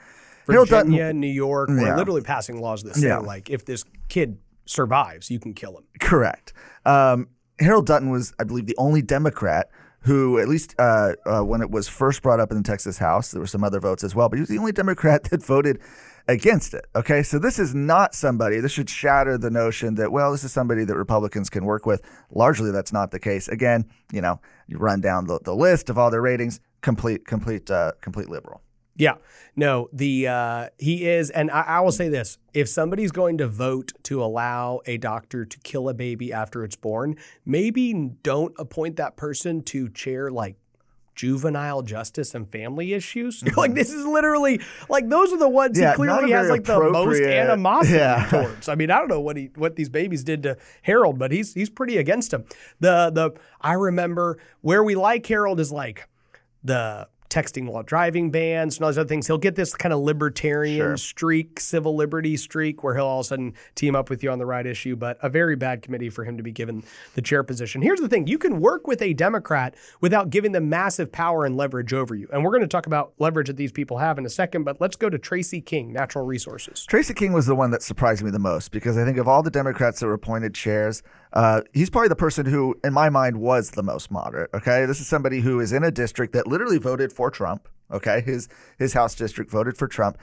Harold 0.49 0.69
Dutton- 0.69 0.91
Virginia, 0.91 1.13
New 1.13 1.29
York, 1.29 1.69
we're 1.69 1.87
Yeah. 1.87 1.97
literally 1.97 2.23
passing 2.23 2.61
laws 2.61 2.83
that 2.83 2.97
say, 2.97 3.09
Yeah. 3.09 3.19
like, 3.19 3.49
if 3.51 3.65
this 3.65 3.85
kid 4.09 4.39
survives, 4.67 5.31
you 5.31 5.39
can 5.39 5.55
kill 5.55 5.77
him. 5.79 5.85
Correct. 6.01 6.53
Um, 6.85 7.29
Harold 7.61 7.87
Dutton 7.87 8.11
was, 8.11 8.33
I 8.41 8.45
believe, 8.45 8.67
the 8.67 8.77
only 8.79 9.03
Democrat 9.03 9.71
who, 10.05 10.39
at 10.39 10.49
least 10.49 10.75
uh, 10.79 11.13
uh, 11.27 11.43
when 11.43 11.61
it 11.61 11.71
was 11.71 11.87
first 11.87 12.23
brought 12.23 12.41
up 12.41 12.51
in 12.51 12.57
the 12.57 12.63
Texas 12.65 12.97
House, 12.99 13.33
there 13.33 13.41
were 13.41 13.47
some 13.47 13.63
other 13.63 13.79
votes 13.81 14.03
as 14.03 14.15
well, 14.15 14.29
but 14.31 14.37
he 14.37 14.41
was 14.41 14.49
the 14.49 14.57
only 14.59 14.73
Democrat 14.73 15.25
that 15.31 15.45
voted 15.45 15.79
against 16.31 16.75
it. 16.75 16.87
Okay, 16.95 17.23
so 17.23 17.39
this 17.39 17.59
is 17.59 17.75
not 17.75 18.15
somebody. 18.15 18.61
This 18.61 18.73
should 18.73 18.89
shatter 18.89 19.37
the 19.37 19.51
notion 19.51 19.97
that 19.97 20.13
well, 20.13 20.31
this 20.31 20.45
is 20.45 20.53
somebody 20.53 20.85
that 20.85 20.97
Republicans 20.97 21.51
can 21.51 21.65
work 21.65 21.87
with. 21.87 22.03
Largely, 22.31 22.71
that's 22.71 22.93
not 22.93 23.11
the 23.11 23.19
case. 23.19 23.49
Again, 23.49 23.85
you 24.13 24.21
know, 24.21 24.41
you 24.69 24.79
run 24.79 25.01
down 25.01 25.27
the, 25.27 25.41
the 25.45 25.55
list 25.55 25.91
of 25.91 25.99
all 25.99 26.11
their 26.11 26.23
ratings, 26.23 26.61
complete, 26.83 27.27
complete, 27.27 27.71
uh, 27.71 27.93
complete 28.01 28.29
liberal. 28.29 28.63
Yeah, 28.97 29.15
no, 29.57 29.89
the 29.93 30.29
uh, 30.29 30.69
he 30.79 31.09
is, 31.09 31.31
and 31.31 31.51
I, 31.51 31.63
I 31.63 31.81
will 31.81 31.93
say 31.93 32.09
this: 32.09 32.39
if 32.55 32.69
somebody's 32.69 33.13
going 33.13 33.39
to 33.39 33.49
vote 33.49 33.93
to 34.05 34.23
allow 34.23 34.81
a 34.87 34.99
doctor 34.99 35.45
to 35.45 35.59
kill 35.61 35.89
a 35.89 35.95
baby 35.95 36.33
after 36.33 36.65
it's 36.65 36.77
born, 36.77 37.17
maybe 37.45 37.93
don't 38.23 38.55
appoint 38.59 38.97
that 38.97 39.17
person 39.17 39.63
to 39.65 39.89
chair 39.89 40.31
like 40.31 40.57
juvenile 41.21 41.83
justice 41.83 42.35
and 42.35 42.51
family 42.51 42.95
issues. 42.95 43.45
like 43.57 43.75
this 43.75 43.93
is 43.93 44.07
literally 44.07 44.59
like 44.89 45.09
those 45.09 45.33
are 45.33 45.39
the 45.39 45.49
ones 45.49 45.77
Mm-hmm. 45.77 45.83
Yeah, 45.83 45.91
he 45.91 45.97
clearly 45.97 46.31
has 46.33 46.49
like 46.49 46.65
the 46.65 46.91
most 46.91 47.21
animosity 47.21 47.97
Yeah. 47.99 48.27
towards. 48.31 48.69
I 48.69 48.75
mean, 48.75 48.91
I 48.91 48.99
don't 48.99 49.09
know 49.09 49.21
what 49.21 49.37
he 49.37 49.51
what 49.55 49.77
these 49.77 49.91
babies 49.91 50.25
did 50.25 50.43
to 50.45 50.57
Harold, 50.83 51.19
but 51.19 51.31
he's 51.31 51.53
he's 51.53 51.69
pretty 51.69 51.99
against 51.99 52.33
him. 52.33 52.45
The 52.81 53.11
the 53.11 53.33
I 53.61 53.75
remember 53.75 54.39
where 54.63 54.83
we 54.83 54.95
like 54.95 55.27
Harold 55.27 55.61
is 55.61 55.71
like 55.71 56.09
the 56.65 57.07
texting 57.31 57.67
while 57.71 57.83
driving 57.83 58.31
bans 58.31 58.77
and 58.77 58.85
all 58.85 58.91
these 58.91 58.99
other 58.99 59.09
things. 59.09 59.27
He'll 59.27 59.39
get 59.39 59.55
this 59.55 59.73
kind 59.75 59.93
of 59.93 60.01
libertarian 60.01 60.77
Sure. 60.79 60.97
streak, 60.97 61.61
civil 61.61 61.97
liberty 61.97 62.37
streak, 62.37 62.83
where 62.85 62.95
he'll 62.95 63.07
all 63.07 63.21
of 63.21 63.27
a 63.27 63.29
sudden 63.29 63.55
team 63.75 63.95
up 63.97 64.11
with 64.11 64.23
you 64.23 64.31
on 64.31 64.39
the 64.39 64.47
right 64.47 64.67
issue. 64.67 64.97
But 64.97 65.19
a 65.23 65.29
very 65.29 65.57
bad 65.57 65.83
committee 65.83 66.11
for 66.11 66.25
him 66.25 66.37
to 66.37 66.43
be 66.43 66.53
given 66.53 66.83
the 67.15 67.23
chair 67.23 67.43
position. 67.43 67.81
Here's 67.83 68.01
the 68.01 68.09
thing: 68.09 68.27
you 68.27 68.37
can 68.39 68.61
work 68.61 68.87
with 68.87 69.01
a 69.01 69.15
Democrat 69.15 69.75
without 70.01 70.31
giving 70.31 70.53
them 70.53 70.69
massive 70.69 71.11
power 71.13 71.45
and 71.45 71.57
leverage 71.57 71.93
over 71.93 72.15
you. 72.15 72.29
And 72.33 72.45
we're 72.45 72.51
going 72.51 72.63
to 72.63 72.69
talk 72.69 72.87
about 72.87 73.13
leverage 73.19 73.47
that 73.47 73.57
these 73.57 73.73
people 73.73 73.99
have 73.99 74.19
in 74.19 74.27
a 74.27 74.31
second. 74.31 74.65
But 74.65 74.81
let's 74.81 74.97
go 74.97 75.09
to 75.09 75.19
Tracy 75.19 75.61
King, 75.61 75.93
Natural 75.93 76.25
Resources. 76.25 76.85
Tracy 76.87 77.15
King 77.15 77.33
was 77.33 77.47
the 77.47 77.55
one 77.55 77.71
that 77.71 77.83
surprised 77.83 78.23
me 78.23 78.31
the 78.31 78.39
most 78.39 78.73
because 78.73 78.99
I 78.99 79.05
think 79.05 79.19
of 79.19 79.29
all 79.29 79.43
the 79.43 79.51
Democrats 79.51 80.01
that 80.01 80.07
were 80.07 80.15
appointed 80.15 80.55
chairs, 80.55 81.03
uh, 81.33 81.61
he's 81.73 81.91
probably 81.91 82.09
the 82.09 82.17
person 82.17 82.47
who, 82.47 82.75
in 82.83 82.93
my 82.93 83.09
mind, 83.09 83.37
was 83.39 83.71
the 83.71 83.83
most 83.83 84.11
moderate. 84.11 84.51
Okay, 84.55 84.85
this 84.87 85.01
is 85.01 85.07
somebody 85.07 85.41
who 85.41 85.61
is 85.61 85.73
in 85.73 85.85
a 85.85 85.91
district 85.91 86.33
that 86.33 86.47
literally 86.47 86.79
voted 86.79 87.13
for 87.13 87.20
Trump. 87.29 87.69
Okay, 87.91 88.23
his 88.23 88.49
his 88.79 88.95
House 88.95 89.15
district 89.15 89.51
voted 89.51 89.77
for 89.77 89.89
Trump. 89.89 90.17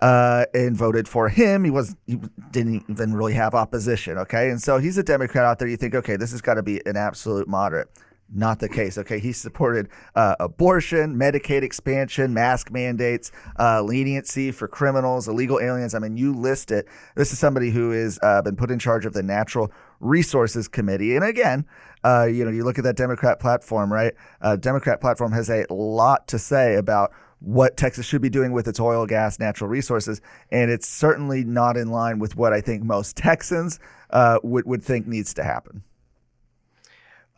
Uh, 0.00 0.46
and 0.54 0.74
voted 0.74 1.06
for 1.06 1.28
him. 1.28 1.62
He 1.62 1.70
was 1.70 1.94
he 2.06 2.18
didn't 2.52 2.84
even 2.88 3.12
really 3.12 3.34
have 3.34 3.54
opposition. 3.54 4.16
Okay, 4.16 4.48
and 4.48 4.58
so 4.58 4.78
he's 4.78 4.96
a 4.96 5.02
Democrat 5.02 5.44
out 5.44 5.58
there. 5.58 5.68
You 5.68 5.76
think, 5.76 5.94
okay, 5.94 6.16
this 6.16 6.30
has 6.30 6.40
got 6.40 6.54
to 6.54 6.62
be 6.62 6.80
an 6.86 6.96
absolute 6.96 7.46
moderate. 7.46 7.90
Not 8.32 8.60
the 8.60 8.68
case. 8.68 8.96
Okay, 8.96 9.18
he 9.18 9.32
supported 9.32 9.88
uh, 10.14 10.36
abortion, 10.38 11.16
Medicaid 11.16 11.62
expansion, 11.62 12.32
mask 12.32 12.70
mandates, 12.70 13.32
uh, 13.58 13.82
leniency 13.82 14.52
for 14.52 14.68
criminals, 14.68 15.26
illegal 15.26 15.58
aliens. 15.60 15.96
I 15.96 15.98
mean, 15.98 16.16
you 16.16 16.32
list 16.32 16.70
it. 16.70 16.86
This 17.16 17.32
is 17.32 17.40
somebody 17.40 17.70
who 17.70 17.90
has 17.90 18.20
uh, 18.22 18.42
been 18.42 18.54
put 18.54 18.70
in 18.70 18.78
charge 18.78 19.04
of 19.04 19.14
the 19.14 19.22
Natural 19.22 19.72
Resources 19.98 20.68
Committee. 20.68 21.16
And 21.16 21.24
again, 21.24 21.66
uh, 22.04 22.24
you 22.24 22.44
know, 22.44 22.52
you 22.52 22.62
look 22.62 22.78
at 22.78 22.84
that 22.84 22.96
Democrat 22.96 23.40
platform, 23.40 23.92
right? 23.92 24.14
Uh, 24.40 24.54
Democrat 24.54 25.00
platform 25.00 25.32
has 25.32 25.50
a 25.50 25.66
lot 25.68 26.28
to 26.28 26.38
say 26.38 26.76
about 26.76 27.10
what 27.40 27.76
Texas 27.76 28.06
should 28.06 28.22
be 28.22 28.30
doing 28.30 28.52
with 28.52 28.68
its 28.68 28.78
oil, 28.78 29.06
gas, 29.06 29.38
natural 29.40 29.68
resources, 29.68 30.20
and 30.52 30.70
it's 30.70 30.86
certainly 30.86 31.42
not 31.42 31.76
in 31.76 31.88
line 31.90 32.18
with 32.18 32.36
what 32.36 32.52
I 32.52 32.60
think 32.60 32.84
most 32.84 33.16
Texans 33.16 33.80
uh, 34.10 34.38
would 34.42 34.66
would 34.66 34.84
think 34.84 35.06
needs 35.06 35.34
to 35.34 35.42
happen. 35.42 35.82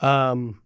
Um, 0.01 0.61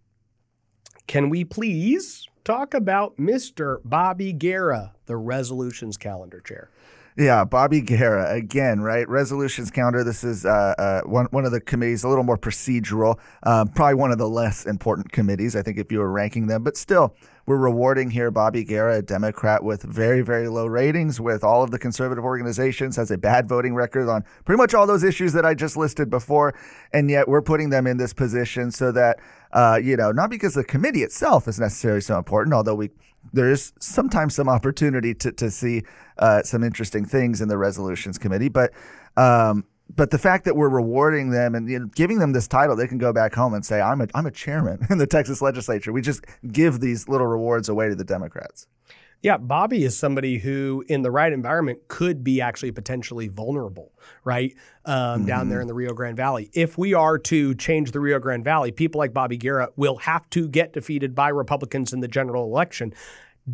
can 1.07 1.29
we 1.29 1.43
please 1.43 2.27
talk 2.43 2.73
about 2.73 3.17
Mr. 3.17 3.79
Bobby 3.83 4.33
Guerra, 4.33 4.93
the 5.05 5.17
resolutions 5.17 5.97
calendar 5.97 6.41
chair? 6.41 6.69
Yeah, 7.17 7.45
Bobby 7.45 7.81
Guerra 7.81 8.31
again, 8.31 8.81
right? 8.81 9.07
Resolutions 9.09 9.71
calendar. 9.71 10.03
This 10.03 10.23
is 10.23 10.45
uh, 10.45 10.75
uh, 10.77 11.01
one 11.01 11.25
one 11.31 11.45
of 11.45 11.51
the 11.51 11.59
committees, 11.59 12.03
a 12.03 12.09
little 12.09 12.23
more 12.23 12.37
procedural. 12.37 13.17
Um, 13.41 13.69
probably 13.69 13.95
one 13.95 14.11
of 14.11 14.19
the 14.19 14.29
less 14.29 14.67
important 14.67 15.11
committees, 15.11 15.55
I 15.55 15.63
think, 15.63 15.79
if 15.79 15.91
you 15.91 15.97
were 15.97 16.11
ranking 16.11 16.45
them. 16.45 16.63
But 16.63 16.77
still, 16.77 17.15
we're 17.47 17.57
rewarding 17.57 18.11
here 18.11 18.29
Bobby 18.29 18.63
Guerra, 18.63 18.97
a 18.97 19.01
Democrat 19.01 19.63
with 19.63 19.81
very 19.81 20.21
very 20.21 20.47
low 20.49 20.67
ratings 20.67 21.19
with 21.19 21.43
all 21.43 21.63
of 21.63 21.71
the 21.71 21.79
conservative 21.79 22.23
organizations, 22.23 22.97
has 22.97 23.09
a 23.09 23.17
bad 23.17 23.47
voting 23.47 23.73
record 23.73 24.07
on 24.09 24.23
pretty 24.45 24.57
much 24.57 24.73
all 24.73 24.85
those 24.85 25.03
issues 25.03 25.33
that 25.33 25.45
I 25.45 25.55
just 25.55 25.75
listed 25.75 26.09
before, 26.09 26.53
and 26.93 27.09
yet 27.09 27.27
we're 27.27 27.41
putting 27.41 27.71
them 27.71 27.87
in 27.87 27.97
this 27.97 28.13
position 28.13 28.69
so 28.69 28.91
that 28.91 29.17
uh, 29.53 29.79
you 29.81 29.95
know, 29.95 30.11
not 30.11 30.29
because 30.29 30.53
the 30.53 30.63
committee 30.63 31.03
itself 31.03 31.47
is 31.47 31.59
necessarily 31.59 32.01
so 32.01 32.17
important, 32.17 32.53
although 32.53 32.75
we 32.75 32.89
there 33.33 33.49
is 33.49 33.73
sometimes 33.79 34.35
some 34.35 34.49
opportunity 34.49 35.13
to 35.15 35.31
to 35.31 35.49
see 35.49 35.83
uh, 36.19 36.43
some 36.43 36.63
interesting 36.63 37.05
things 37.05 37.41
in 37.41 37.47
the 37.47 37.57
resolutions 37.57 38.17
committee, 38.17 38.49
but 38.49 38.73
um, 39.15 39.65
but 39.95 40.11
the 40.11 40.17
fact 40.17 40.45
that 40.45 40.55
we're 40.55 40.69
rewarding 40.69 41.29
them 41.31 41.55
and 41.55 41.69
you 41.69 41.79
know, 41.79 41.85
giving 41.95 42.19
them 42.19 42.33
this 42.33 42.47
title, 42.47 42.75
they 42.75 42.87
can 42.87 42.97
go 42.97 43.13
back 43.13 43.33
home 43.33 43.53
and 43.53 43.65
say, 43.65 43.81
"I'm 43.81 44.01
a 44.01 44.07
I'm 44.13 44.25
a 44.25 44.31
chairman 44.31 44.85
in 44.89 44.97
the 44.97 45.07
Texas 45.07 45.41
legislature." 45.41 45.91
We 45.91 46.01
just 46.01 46.25
give 46.51 46.79
these 46.79 47.07
little 47.07 47.27
rewards 47.27 47.69
away 47.69 47.89
to 47.89 47.95
the 47.95 48.03
Democrats. 48.03 48.67
Yeah, 49.23 49.37
Bobby 49.37 49.83
is 49.83 49.97
somebody 49.97 50.37
who, 50.37 50.85
in 50.87 51.01
the 51.01 51.09
right 51.09 51.33
environment, 51.33 51.87
could 51.87 52.23
be 52.23 52.39
actually 52.39 52.71
potentially 52.71 53.27
vulnerable, 53.27 53.91
right? 54.23 54.53
Um, 54.85 55.25
Down 55.25 55.49
there 55.49 55.59
in 55.59 55.67
the 55.67 55.73
Rio 55.73 55.93
Grande 55.93 56.15
Valley. 56.15 56.51
If 56.53 56.77
we 56.77 56.93
are 56.93 57.17
to 57.19 57.55
change 57.55 57.91
the 57.91 57.99
Rio 57.99 58.19
Grande 58.19 58.43
Valley, 58.43 58.71
people 58.71 58.99
like 58.99 59.13
Bobby 59.13 59.37
Guerra 59.37 59.69
will 59.75 59.97
have 59.97 60.29
to 60.31 60.47
get 60.47 60.71
defeated 60.71 61.15
by 61.15 61.29
Republicans 61.29 61.93
in 61.93 62.01
the 62.01 62.07
general 62.07 62.43
election. 62.43 62.93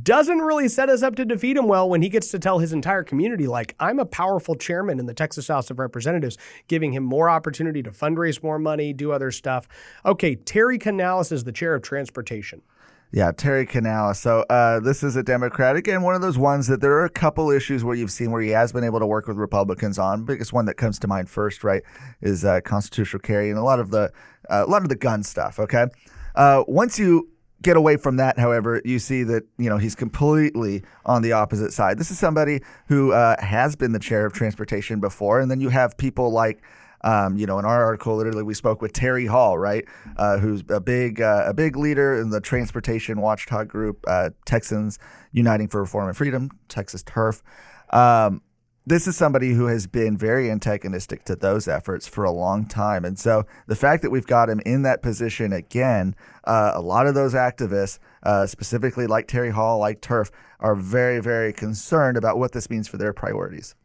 Doesn't 0.02 0.40
really 0.40 0.70
set 0.70 0.90
us 0.90 1.04
up 1.04 1.16
to 1.18 1.26
defeat 1.26 1.56
him 1.56 1.68
well 1.68 1.88
when 1.88 2.02
he 2.02 2.10
gets 2.10 2.30
to 2.30 2.40
tell 2.40 2.58
his 2.58 2.74
entire 2.74 3.04
community, 3.04 3.46
like, 3.46 3.76
I'm 3.80 4.00
a 4.00 4.06
powerful 4.06 4.56
chairman 4.56 4.98
in 4.98 5.06
the 5.06 5.14
Texas 5.14 5.48
House 5.48 5.70
of 5.70 5.78
Representatives, 5.78 6.36
giving 6.68 6.94
him 6.94 7.04
more 7.04 7.30
opportunity 7.30 7.84
to 7.84 7.92
fundraise 7.92 8.42
more 8.42 8.58
money, 8.58 8.92
do 8.92 9.12
other 9.12 9.30
stuff. 9.30 9.68
Okay, 10.04 10.34
Terry 10.34 10.80
Canales 10.80 11.32
is 11.32 11.44
the 11.44 11.52
chair 11.52 11.76
of 11.76 11.84
transportation. 11.84 12.64
Yeah, 13.12 13.32
Terry 13.32 13.68
Canales. 13.68 14.18
So 14.20 14.44
uh, 14.50 14.80
this 14.80 15.04
is 15.04 15.16
a 15.16 15.22
Democrat. 15.22 15.76
Again, 15.76 16.02
one 16.02 16.16
of 16.16 16.22
those 16.22 16.40
ones 16.40 16.66
that 16.66 16.82
there 16.82 16.94
are 16.94 17.06
a 17.06 17.10
couple 17.12 17.52
issues 17.52 17.84
where 17.84 17.96
you've 17.96 18.10
seen 18.10 18.32
where 18.32 18.42
he 18.42 18.50
has 18.50 18.74
been 18.74 18.84
able 18.84 19.00
to 19.00 19.06
work 19.06 19.28
with 19.28 19.38
Republicans 19.38 20.00
on. 20.00 20.26
Biggest 20.26 20.52
one 20.52 20.66
that 20.66 20.78
comes 20.78 20.98
to 20.98 21.08
mind 21.08 21.30
first, 21.30 21.64
right, 21.64 21.84
is 22.22 22.44
uh, 22.44 22.62
constitutional 22.62 23.22
carry 23.22 23.52
and 23.52 23.60
a 23.60 23.64
lot 23.64 23.80
of 23.80 23.92
the 23.92 24.12
uh, 24.50 24.64
a 24.66 24.70
lot 24.70 24.82
of 24.82 24.90
the 24.90 24.96
gun 24.96 25.22
stuff. 25.22 25.60
Okay, 25.60 25.86
uh, 26.34 26.64
once 26.68 26.98
you 26.98 27.30
get 27.63 27.78
away 27.78 27.97
from 27.97 28.17
that, 28.17 28.38
however, 28.38 28.82
you 28.86 28.99
see 28.99 29.23
that 29.23 29.43
you 29.58 29.69
know 29.69 29.78
he's 29.78 29.95
completely 29.95 30.84
on 31.06 31.21
the 31.21 31.32
opposite 31.32 31.73
side. 31.73 31.97
This 31.97 32.12
is 32.12 32.19
somebody 32.19 32.62
who 32.88 33.13
uh, 33.13 33.41
has 33.41 33.76
been 33.76 33.93
the 33.93 33.99
chair 33.99 34.26
of 34.26 34.34
transportation 34.34 34.99
before, 34.99 35.39
and 35.39 35.49
then 35.49 35.60
you 35.62 35.69
have 35.69 35.97
people 35.97 36.32
like. 36.32 36.62
Um, 37.06 37.36
you 37.36 37.45
know, 37.45 37.60
in 37.60 37.65
our 37.65 37.84
article, 37.84 38.15
literally, 38.15 38.43
we 38.43 38.54
spoke 38.54 38.82
with 38.82 38.93
Terry 38.93 39.26
Hall, 39.26 39.58
right, 39.58 39.84
uh, 40.15 40.38
who's 40.38 40.63
a 40.69 40.80
big 40.80 41.19
uh, 41.19 41.43
a 41.47 41.54
big 41.54 41.76
leader 41.76 42.17
in 42.17 42.30
the 42.30 42.39
transportation 42.39 43.19
watchdog 43.19 43.67
group, 43.67 44.06
uh, 44.08 44.30
Texans 44.45 44.99
Uniting 45.34 45.67
for 45.67 45.82
Reform 45.82 46.08
and 46.08 46.15
Freedom, 46.15 46.49
Texas 46.69 47.04
Turf. 47.04 47.43
Um, 47.89 48.41
this 48.86 49.08
is 49.08 49.15
somebody 49.15 49.54
who 49.54 49.67
has 49.67 49.88
been 49.88 50.17
very 50.17 50.52
antagonistic 50.52 51.24
to 51.26 51.36
those 51.36 51.67
efforts 51.67 52.08
for 52.08 52.24
a 52.24 52.32
long 52.32 52.65
time, 52.65 53.06
and 53.06 53.17
so 53.17 53.46
the 53.67 53.76
fact 53.76 54.02
that 54.04 54.12
we've 54.12 54.28
got 54.28 54.50
him 54.50 54.60
in 54.65 54.82
that 54.84 55.02
position 55.02 55.54
again, 55.54 56.15
uh, 56.43 56.72
a 56.74 56.82
lot 56.82 57.08
of 57.08 57.15
those 57.15 57.34
activists, 57.34 58.00
uh, 58.24 58.46
specifically 58.46 59.08
like 59.08 59.28
Terry 59.28 59.52
Hall, 59.52 59.80
like 59.80 60.02
Turf, 60.02 60.32
are 60.60 60.76
very 60.76 61.19
very 61.19 61.54
concerned 61.54 62.17
about 62.17 62.38
what 62.38 62.52
this 62.52 62.69
means 62.69 62.88
for 62.88 62.98
their 62.98 63.13
priorities. 63.13 63.76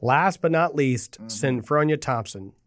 Last 0.00 0.40
but 0.40 0.50
not 0.50 0.74
least, 0.74 1.18
Senfronia 1.26 2.00
Thompson. 2.00 2.48
is 2.48 2.61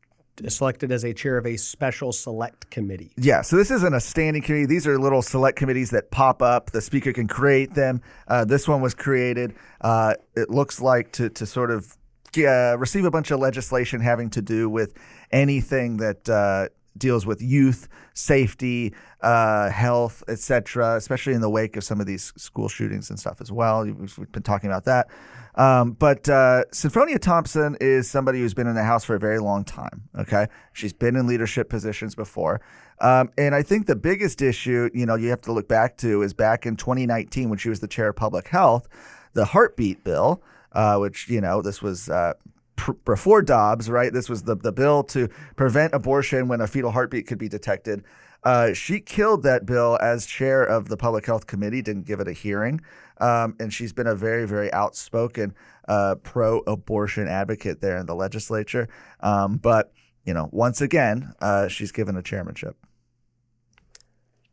selected 0.48 0.92
as 0.92 1.04
a 1.04 1.14
chair 1.14 1.38
of 1.38 1.46
a 1.46 1.58
special 1.58 2.12
select 2.12 2.70
committee. 2.70 3.14
Yeah, 3.18 3.42
so 3.42 3.56
this 3.56 3.72
isn't 3.72 3.94
a 3.94 4.00
standing 4.00 4.42
committee. 4.42 4.66
These 4.66 4.88
are 4.88 5.00
little 5.00 5.22
select 5.22 5.58
committees 5.58 5.92
that 5.92 6.12
pop 6.12 6.42
up. 6.42 6.72
The 6.72 6.82
speaker 6.82 7.14
can 7.14 7.28
create 7.28 7.74
them. 7.74 8.02
Uh, 8.28 8.46
this 8.46 8.68
one 8.68 8.82
was 8.82 8.94
created. 8.94 9.56
Uh, 9.82 10.16
it 10.36 10.50
looks 10.50 10.82
like 10.82 11.12
to 11.14 11.30
to 11.30 11.46
sort 11.46 11.72
of 11.72 11.96
uh, 12.38 12.78
receive 12.78 13.06
a 13.06 13.12
bunch 13.12 13.32
of 13.32 13.40
legislation 13.40 14.02
having 14.02 14.30
to 14.32 14.42
do 14.42 14.70
with 14.70 14.94
anything 15.32 15.98
that 15.98 16.28
uh, 16.30 16.68
deals 16.98 17.26
with 17.26 17.42
youth 17.42 17.88
safety, 18.14 18.94
uh, 19.22 19.70
health, 19.70 20.24
etc. 20.28 20.96
Especially 20.96 21.34
in 21.34 21.42
the 21.42 21.50
wake 21.50 21.76
of 21.76 21.84
some 21.84 22.00
of 22.00 22.08
these 22.08 22.34
school 22.38 22.70
shootings 22.70 23.10
and 23.10 23.20
stuff 23.20 23.42
as 23.42 23.52
well. 23.52 23.86
We've, 23.86 24.32
been 24.32 24.44
talking 24.44 24.70
about 24.70 24.86
that. 24.86 25.08
Um, 25.56 25.92
but 25.92 26.28
uh, 26.28 26.64
Senfronia 26.72 27.20
Thompson 27.20 27.78
is 27.80 28.10
somebody 28.10 28.40
who's 28.40 28.54
been 28.54 28.68
in 28.68 28.76
the 28.76 28.84
House 28.84 29.04
for 29.06 29.16
a 29.16 29.20
very 29.20 29.40
long 29.40 29.64
time. 29.64 30.04
Okay, 30.18 30.48
she's 30.74 30.94
been 30.94 31.16
in 31.16 31.28
leadership 31.28 31.70
positions 31.70 32.16
before, 32.16 32.62
um, 33.00 33.30
and 33.38 33.56
I 33.56 33.62
think 33.62 33.88
the 33.88 33.96
biggest 33.96 34.42
issue, 34.42 34.90
you 34.94 35.06
know, 35.06 35.16
you 35.16 35.30
have 35.30 35.42
to 35.42 35.54
look 35.54 35.68
back 35.68 35.98
to 35.98 36.22
is 36.22 36.34
back 36.34 36.66
in 36.66 36.76
2019 36.76 37.50
when 37.50 37.58
she 37.58 37.70
was 37.70 37.80
the 37.80 37.88
chair 37.88 38.10
of 38.10 38.16
public 38.16 38.48
health, 38.50 38.88
the 39.34 39.46
heartbeat 39.46 40.04
bill, 40.04 40.42
uh, 40.74 40.98
which 40.98 41.30
you 41.30 41.42
know 41.42 41.62
this 41.62 41.82
was. 41.82 42.10
Uh, 42.10 42.34
pr- 42.76 42.94
before 43.06 43.42
Dobbs, 43.42 43.90
right? 43.90 44.12
This 44.12 44.30
was 44.30 44.44
the, 44.44 44.56
the 44.56 44.72
bill 44.72 45.04
to 45.06 45.30
prevent 45.56 45.94
abortion 45.94 46.48
when 46.48 46.62
a 46.62 46.68
fetal 46.68 46.92
heartbeat 46.92 47.28
could 47.28 47.38
be 47.38 47.50
detected. 47.50 48.04
Uh, 48.44 48.74
she 48.74 49.00
killed 49.00 49.42
that 49.42 49.66
bill 49.66 49.98
as 50.02 50.26
chair 50.28 50.64
of 50.64 50.88
the 50.88 50.98
Public 50.98 51.26
Health 51.26 51.48
Committee, 51.48 51.82
didn't 51.82 52.06
give 52.06 52.20
it 52.20 52.28
a 52.28 52.34
hearing. 52.34 52.80
Um, 53.20 53.56
and 53.60 53.74
she's 53.74 53.92
been 53.92 54.08
a 54.08 54.16
very, 54.16 54.46
very 54.46 54.72
outspoken 54.72 55.56
uh, 55.88 56.16
pro 56.22 56.60
abortion 56.68 57.28
advocate 57.28 57.82
there 57.82 57.98
in 57.98 58.06
the 58.06 58.16
legislature. 58.16 58.88
Um, 59.22 59.58
but, 59.58 59.92
you 60.26 60.34
know, 60.34 60.50
once 60.52 60.80
again, 60.82 61.34
uh, 61.42 61.68
she's 61.70 61.92
given 61.92 62.18
a 62.18 62.22
chairmanship. 62.22 62.76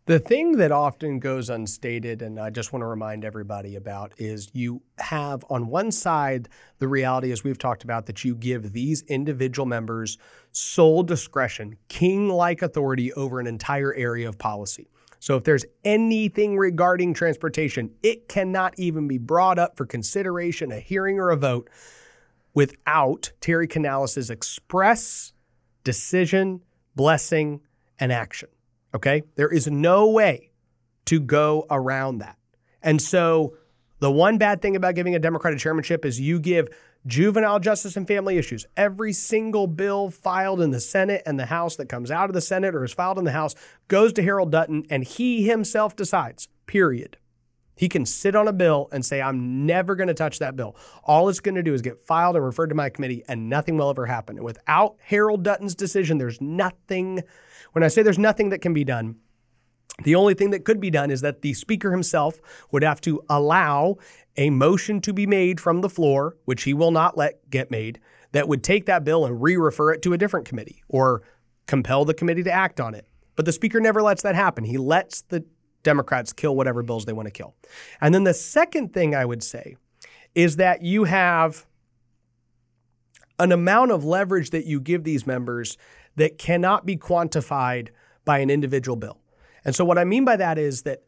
The 0.07 0.19
thing 0.19 0.57
that 0.57 0.73
often 0.73 1.21
goes 1.21 1.49
unstated, 1.49 2.23
and 2.23 2.41
I 2.41 2.51
just 2.51 2.73
want 2.73 2.83
to 2.83 2.89
remind 2.89 3.25
everybody 3.25 3.77
about, 3.77 4.13
is 4.19 4.51
you 4.53 4.83
have 4.99 5.45
on 5.49 5.69
one 5.69 5.93
side 5.93 6.49
the 6.81 6.89
reality, 6.89 7.31
as 7.31 7.45
we've 7.45 7.57
talked 7.57 7.85
about, 7.85 8.07
that 8.07 8.25
you 8.25 8.35
give 8.35 8.73
these 8.73 9.03
individual 9.03 9.65
members 9.65 10.19
sole 10.51 11.05
discretion, 11.05 11.77
king 11.87 12.29
like 12.29 12.63
authority 12.63 13.13
over 13.13 13.39
an 13.39 13.47
entire 13.47 13.95
area 13.95 14.29
of 14.29 14.39
policy. 14.39 14.89
So 15.21 15.37
if 15.37 15.45
there's 15.45 15.65
anything 15.85 16.59
regarding 16.59 17.15
transportation, 17.15 17.93
it 18.03 18.27
cannot 18.29 18.77
even 18.79 19.07
be 19.07 19.19
brought 19.19 19.61
up 19.61 19.77
for 19.77 19.87
consideration, 19.87 20.73
a 20.73 20.81
hearing, 20.81 21.21
or 21.21 21.31
a 21.31 21.37
vote 21.37 21.71
without 22.55 23.31
Terry 23.41 23.69
Canales' 23.69 24.31
express 24.31 25.33
decision, 25.85 26.65
blessing, 26.97 27.61
and 28.01 28.11
action. 28.11 28.49
Okay. 28.95 29.23
There 29.37 29.49
is 29.49 29.67
no 29.69 30.09
way 30.09 30.51
to 31.07 31.21
go 31.21 31.67
around 31.71 32.19
that. 32.19 32.37
And 32.83 33.01
so 33.01 33.57
the 34.01 34.11
one 34.11 34.39
bad 34.39 34.61
thing 34.61 34.77
about 34.77 34.95
giving 34.95 35.15
a 35.15 35.19
Democratic 35.19 35.61
chairmanship 35.61 36.05
is 36.05 36.21
you 36.21 36.41
give 36.41 36.69
juvenile 37.07 37.59
justice 37.59 37.97
and 37.97 38.07
family 38.07 38.39
issues. 38.39 38.67
Every 38.77 39.13
single 39.13 39.67
bill 39.67 40.11
filed 40.11 40.61
in 40.61 40.71
the 40.71 40.81
Senate 40.81 41.23
and 41.27 41.39
the 41.39 41.47
House 41.47 41.77
that 41.77 41.89
comes 41.89 42.11
out 42.11 42.31
of 42.31 42.35
the 42.35 42.41
Senate 42.41 42.75
or 42.75 42.85
is 42.85 42.93
filed 42.93 43.19
in 43.19 43.25
the 43.25 43.33
House 43.33 43.55
goes 43.89 44.13
to 44.15 44.23
Harold 44.23 44.51
Dutton 44.51 44.85
and 44.91 45.05
he 45.05 45.45
himself 45.45 45.97
decides, 45.97 46.49
period. 46.67 47.17
He 47.75 47.89
can 47.89 48.05
sit 48.05 48.37
on 48.37 48.49
a 48.49 48.53
bill 48.53 48.89
and 48.93 49.05
say, 49.05 49.23
I'm 49.23 49.67
never 49.67 49.95
going 49.95 50.09
to 50.09 50.15
touch 50.15 50.39
that 50.41 50.57
bill. 50.57 50.77
All 51.05 51.29
it's 51.29 51.41
going 51.41 51.55
to 51.55 51.63
do 51.63 51.75
is 51.75 51.83
get 51.83 52.01
filed 52.01 52.37
and 52.37 52.45
referred 52.45 52.69
to 52.69 52.75
my 52.75 52.91
committee, 52.91 53.25
and 53.29 53.49
nothing 53.49 53.77
will 53.77 53.91
ever 53.91 54.07
happen. 54.07 54.37
And 54.37 54.45
without 54.45 54.97
Harold 55.01 55.43
Dutton's 55.43 55.75
decision, 55.75 56.19
there's 56.19 56.41
nothing. 56.41 57.23
When 57.73 57.83
I 57.83 57.89
say 57.89 58.03
there's 58.03 58.19
nothing 58.19 58.51
that 58.51 58.61
can 58.61 58.75
be 58.75 58.85
done, 58.85 59.17
the 60.05 60.15
only 60.15 60.35
thing 60.35 60.51
that 60.51 60.65
could 60.65 60.81
be 60.81 60.91
done 60.91 61.11
is 61.11 61.21
that 61.21 61.43
the 61.43 61.55
speaker 61.55 61.93
himself 61.93 62.41
would 62.71 62.83
have 62.83 63.01
to 63.03 63.23
allow 63.29 63.97
a 64.37 64.51
motion 64.51 65.01
to 65.03 65.13
be 65.13 65.27
made 65.27 65.61
from 65.61 65.81
the 65.81 65.89
floor, 65.89 66.37
which 66.45 66.65
he 66.65 66.75
will 66.75 66.91
not 66.91 67.17
let 67.17 67.49
get 67.51 67.71
made, 67.71 68.01
that 68.33 68.49
would 68.49 68.65
take 68.65 68.87
that 68.87 69.05
bill 69.05 69.27
and 69.27 69.43
re 69.43 69.57
refer 69.57 69.93
it 69.93 70.03
to 70.03 70.13
a 70.13 70.19
different 70.19 70.47
committee 70.47 70.83
or 70.89 71.23
compel 71.67 72.05
the 72.05 72.15
committee 72.15 72.43
to 72.43 72.53
act 72.53 72.81
on 72.81 72.95
it. 72.95 73.07
But 73.37 73.45
the 73.45 73.53
speaker 73.53 73.81
never 73.81 74.03
lets 74.03 74.23
that 74.23 74.35
happen. 74.35 74.65
He 74.65 74.79
lets 74.79 75.23
the 75.23 75.45
Democrats 75.83 76.33
kill 76.33 76.57
whatever 76.57 76.83
bills 76.83 77.05
they 77.05 77.13
want 77.13 77.27
to 77.27 77.33
kill. 77.33 77.55
And 78.01 78.15
then 78.15 78.25
the 78.25 78.35
second 78.35 78.93
thing 78.93 79.15
I 79.15 79.25
would 79.25 79.43
say 79.43 79.77
is 80.35 80.57
that 80.57 80.83
you 80.83 81.05
have 81.05 81.67
an 83.39 83.53
amount 83.53 83.91
of 83.91 84.05
leverage 84.05 84.51
that 84.51 84.67
you 84.67 84.81
give 84.81 85.05
these 85.05 85.27
members 85.27 85.77
that 86.17 86.39
cannot 86.39 86.87
be 86.87 86.97
quantified 86.97 87.89
by 88.25 88.39
an 88.39 88.51
individual 88.51 88.97
bill. 88.97 89.19
And 89.65 89.75
so, 89.75 89.85
what 89.85 89.99
I 89.99 90.05
mean 90.05 90.25
by 90.25 90.37
that 90.37 90.59
is 90.59 90.83
that 90.83 91.03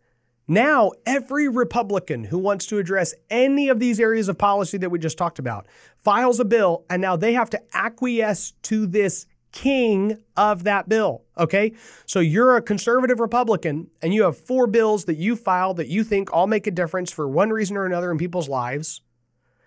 now 0.46 0.92
every 1.06 1.48
Republican 1.48 2.24
who 2.24 2.38
wants 2.38 2.66
to 2.66 2.78
address 2.78 3.14
any 3.30 3.68
of 3.68 3.80
these 3.80 3.98
areas 3.98 4.28
of 4.28 4.36
policy 4.36 4.76
that 4.78 4.90
we 4.90 4.98
just 4.98 5.16
talked 5.16 5.38
about 5.38 5.66
files 5.96 6.38
a 6.40 6.44
bill, 6.44 6.84
and 6.90 7.00
now 7.00 7.16
they 7.16 7.32
have 7.32 7.50
to 7.50 7.62
acquiesce 7.72 8.52
to 8.62 8.86
this 8.86 9.26
king 9.54 10.18
of 10.36 10.64
that 10.64 10.88
bill. 10.88 11.22
Okay. 11.38 11.72
So 12.06 12.18
you're 12.18 12.56
a 12.56 12.62
conservative 12.62 13.20
Republican 13.20 13.88
and 14.02 14.12
you 14.12 14.24
have 14.24 14.36
four 14.36 14.66
bills 14.66 15.04
that 15.04 15.16
you 15.16 15.36
filed 15.36 15.76
that 15.76 15.86
you 15.86 16.02
think 16.02 16.32
all 16.32 16.48
make 16.48 16.66
a 16.66 16.72
difference 16.72 17.12
for 17.12 17.28
one 17.28 17.50
reason 17.50 17.76
or 17.76 17.86
another 17.86 18.10
in 18.10 18.18
people's 18.18 18.48
lives. 18.48 19.00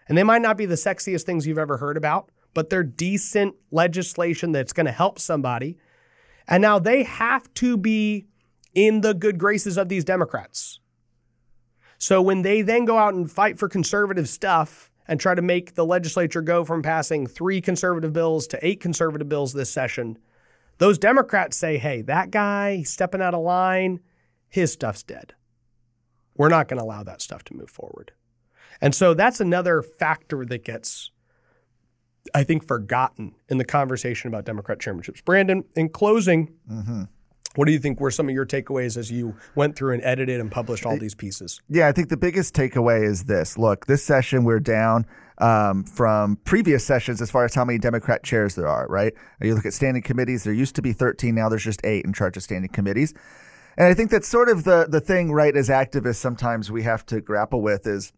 And 0.09 0.17
they 0.17 0.23
might 0.23 0.41
not 0.41 0.57
be 0.57 0.65
the 0.65 0.75
sexiest 0.75 1.23
things 1.23 1.47
you've 1.47 1.57
ever 1.57 1.77
heard 1.77 1.95
about, 1.95 2.29
but 2.53 2.69
they're 2.69 2.83
decent 2.83 3.55
legislation 3.71 4.51
that's 4.51 4.73
going 4.73 4.87
to 4.87 4.91
help 4.91 5.19
somebody. 5.19 5.77
And 6.49 6.61
now 6.61 6.79
they 6.79 7.03
have 7.03 7.53
to 7.55 7.77
be 7.77 8.27
in 8.75 9.01
the 9.01 9.13
good 9.13 9.37
graces 9.37 9.77
of 9.77 9.87
these 9.87 10.03
Democrats. 10.03 10.81
So 11.97 12.21
when 12.21 12.41
they 12.41 12.61
then 12.61 12.83
go 12.83 12.97
out 12.97 13.13
and 13.13 13.31
fight 13.31 13.57
for 13.57 13.69
conservative 13.69 14.27
stuff, 14.27 14.91
and 15.07 15.19
try 15.19 15.35
to 15.35 15.41
make 15.41 15.75
the 15.75 15.85
legislature 15.85 16.41
go 16.41 16.63
from 16.63 16.81
passing 16.81 17.27
three 17.27 17.61
conservative 17.61 18.13
bills 18.13 18.47
to 18.47 18.65
eight 18.65 18.79
conservative 18.79 19.29
bills 19.29 19.53
this 19.53 19.69
session, 19.69 20.17
those 20.77 20.97
Democrats 20.97 21.57
say, 21.57 21.77
hey, 21.77 22.01
that 22.03 22.31
guy 22.31 22.83
stepping 22.83 23.21
out 23.21 23.33
of 23.33 23.41
line, 23.41 23.99
his 24.49 24.71
stuff's 24.71 25.03
dead. 25.03 25.33
We're 26.35 26.49
not 26.49 26.67
going 26.67 26.77
to 26.77 26.83
allow 26.83 27.03
that 27.03 27.21
stuff 27.21 27.43
to 27.45 27.55
move 27.55 27.69
forward. 27.69 28.11
And 28.79 28.93
so 28.93 29.13
that's 29.13 29.39
another 29.39 29.81
factor 29.81 30.45
that 30.45 30.63
gets, 30.63 31.09
I 32.35 32.43
think, 32.43 32.67
forgotten 32.67 33.33
in 33.49 33.57
the 33.57 33.65
conversation 33.65 34.27
about 34.27 34.45
Democrat 34.45 34.77
chairmanships. 34.77 35.23
Brandon, 35.25 35.63
in 35.75 35.89
closing, 35.89 36.53
mm-hmm. 36.71 37.03
What 37.57 37.65
do 37.65 37.71
you 37.71 37.79
think 37.79 37.99
were 37.99 38.11
some 38.11 38.29
of 38.29 38.35
your 38.35 38.45
takeaways 38.45 38.97
as 38.97 39.11
you 39.11 39.35
went 39.55 39.75
through 39.75 39.95
and 39.95 40.03
edited 40.03 40.39
and 40.39 40.51
published 40.51 40.85
all 40.85 40.95
these 40.95 41.15
pieces? 41.15 41.59
Yeah, 41.67 41.87
I 41.87 41.91
think 41.91 42.09
the 42.09 42.17
biggest 42.17 42.53
takeaway 42.53 43.03
is 43.03 43.23
this. 43.23 43.57
Look, 43.57 43.87
this 43.87 44.03
session 44.03 44.43
we're 44.43 44.59
down 44.59 45.07
um, 45.39 45.83
from 45.83 46.35
previous 46.43 46.85
sessions 46.85 47.19
as 47.19 47.31
far 47.31 47.45
as 47.45 47.55
how 47.55 47.65
many 47.65 47.79
Democrat 47.79 48.23
chairs 48.23 48.53
there 48.53 48.67
are, 48.67 48.85
right? 48.87 49.11
You 49.41 49.55
look 49.55 49.65
at 49.65 49.73
standing 49.73 50.03
committees, 50.03 50.43
there 50.43 50.53
used 50.53 50.75
to 50.75 50.83
be 50.83 50.93
13, 50.93 51.33
now 51.33 51.49
there's 51.49 51.63
just 51.63 51.81
eight 51.83 52.05
in 52.05 52.13
charge 52.13 52.37
of 52.37 52.43
standing 52.43 52.69
committees. 52.69 53.15
And 53.75 53.87
I 53.87 53.95
think 53.95 54.11
that's 54.11 54.27
sort 54.27 54.49
of 54.49 54.63
the 54.63 54.87
the 54.87 55.01
thing, 55.01 55.31
right, 55.31 55.55
as 55.55 55.69
activists 55.69 56.15
sometimes 56.15 56.71
we 56.71 56.83
have 56.83 57.05
to 57.07 57.21
grapple 57.21 57.61
with 57.61 57.87
is, 57.87 58.13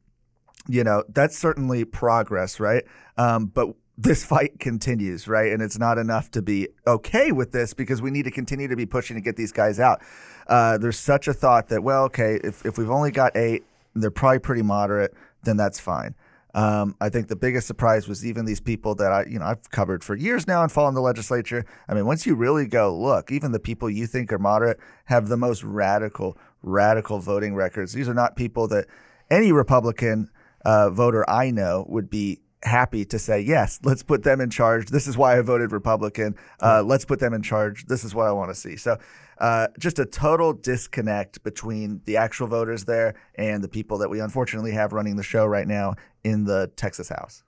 you 0.67 0.83
know, 0.83 1.03
that's 1.09 1.37
certainly 1.37 1.85
progress, 1.85 2.59
right? 2.59 2.83
Um, 3.17 3.47
but 3.47 3.69
this 4.01 4.23
fight 4.23 4.59
continues, 4.59 5.27
right? 5.27 5.51
And 5.51 5.61
it's 5.61 5.77
not 5.77 5.97
enough 5.97 6.31
to 6.31 6.41
be 6.41 6.69
okay 6.87 7.33
with 7.33 7.51
this 7.51 7.73
because 7.73 8.01
we 8.01 8.11
need 8.11 8.23
to 8.23 8.31
continue 8.31 8.69
to 8.69 8.77
be 8.77 8.85
pushing 8.85 9.17
to 9.17 9.21
get 9.21 9.35
these 9.35 9.51
guys 9.51 9.77
out. 9.77 10.01
uh, 10.47 10.77
there's 10.77 10.97
such 10.97 11.27
a 11.27 11.33
thought 11.33 11.67
that 11.67 11.83
well, 11.83 12.05
okay, 12.05 12.39
if 12.43 12.65
if 12.65 12.77
we've 12.77 12.89
only 12.89 13.11
got 13.11 13.35
eight, 13.35 13.63
they're 13.93 14.09
probably 14.09 14.39
pretty 14.39 14.61
moderate, 14.61 15.13
then 15.43 15.57
that's 15.57 15.79
fine. 15.81 16.15
Um, 16.55 16.95
I 16.99 17.09
think 17.09 17.27
the 17.27 17.35
biggest 17.35 17.67
surprise 17.67 18.07
was 18.07 18.25
even 18.25 18.45
these 18.45 18.61
people 18.61 18.95
that 18.95 19.11
I, 19.11 19.25
you 19.25 19.37
know, 19.37 19.45
I've 19.45 19.69
covered 19.69 20.03
for 20.03 20.15
years 20.15 20.47
now 20.47 20.63
and 20.63 20.71
follow 20.71 20.87
in 20.87 20.95
the 20.95 21.01
legislature. 21.01 21.63
I 21.87 21.93
mean, 21.93 22.05
once 22.05 22.25
you 22.25 22.35
really 22.35 22.65
go 22.65 22.97
look, 22.97 23.31
even 23.31 23.51
the 23.51 23.59
people 23.59 23.89
you 23.89 24.07
think 24.07 24.31
are 24.33 24.39
moderate 24.39 24.79
have 25.05 25.27
the 25.27 25.37
most 25.37 25.63
radical, 25.63 26.37
radical 26.63 27.19
voting 27.19 27.53
records. 27.53 27.93
These 27.93 28.09
are 28.09 28.15
not 28.15 28.35
people 28.35 28.67
that 28.69 28.87
any 29.29 29.51
Republican 29.51 30.31
uh, 30.65 30.89
voter 30.89 31.29
I 31.29 31.51
know 31.51 31.85
would 31.87 32.09
be 32.09 32.39
happy 32.63 33.05
to 33.05 33.19
say, 33.19 33.39
yes, 33.39 33.79
let's 33.83 34.03
put 34.03 34.23
them 34.23 34.41
in 34.41 34.49
charge. 34.49 34.87
This 34.87 35.07
is 35.07 35.17
why 35.17 35.37
I 35.37 35.41
voted 35.41 35.71
Republican. 35.71 36.35
Uh, 36.61 36.83
let's 36.83 37.05
put 37.05 37.19
them 37.19 37.33
in 37.33 37.41
charge. 37.41 37.85
This 37.85 38.03
is 38.03 38.13
what 38.13 38.27
I 38.27 38.31
want 38.31 38.49
to 38.49 38.55
see. 38.55 38.75
So, 38.75 38.97
uh, 39.37 39.67
just 39.79 39.99
a 39.99 40.05
total 40.05 40.51
disconnect 40.51 41.43
between 41.43 42.01
the 42.05 42.17
actual 42.17 42.47
voters 42.47 42.83
there 42.83 43.15
and 43.35 43.63
the 43.63 43.69
people 43.69 43.97
that 43.99 44.09
we 44.09 44.19
unfortunately 44.19 44.71
have 44.71 44.91
running 44.91 45.15
the 45.15 45.23
show 45.23 45.45
right 45.45 45.67
now 45.67 45.95
in 46.23 46.43
the 46.43 46.69
Texas 46.75 47.07
House. 47.07 47.43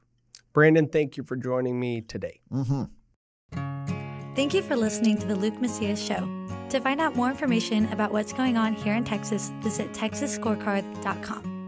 Brandon, 0.54 0.88
thank 0.88 1.18
you 1.18 1.24
for 1.24 1.36
joining 1.36 1.80
me 1.80 2.02
today. 2.02 2.40
Mm-hmm. 2.52 2.84
Thank 4.36 4.54
you 4.54 4.62
for 4.62 4.78
listening 4.78 5.18
to 5.18 5.28
the 5.28 5.36
Luke 5.36 5.60
Macias 5.60 6.02
Show. 6.02 6.30
To 6.70 6.80
find 6.80 7.02
out 7.02 7.18
more 7.18 7.30
information 7.30 7.92
about 7.92 8.14
what's 8.14 8.32
going 8.32 8.56
on 8.56 8.74
here 8.74 8.96
in 8.96 9.04
Texas, 9.04 9.52
visit 9.62 9.92
texasscorecard.com. 9.92 11.61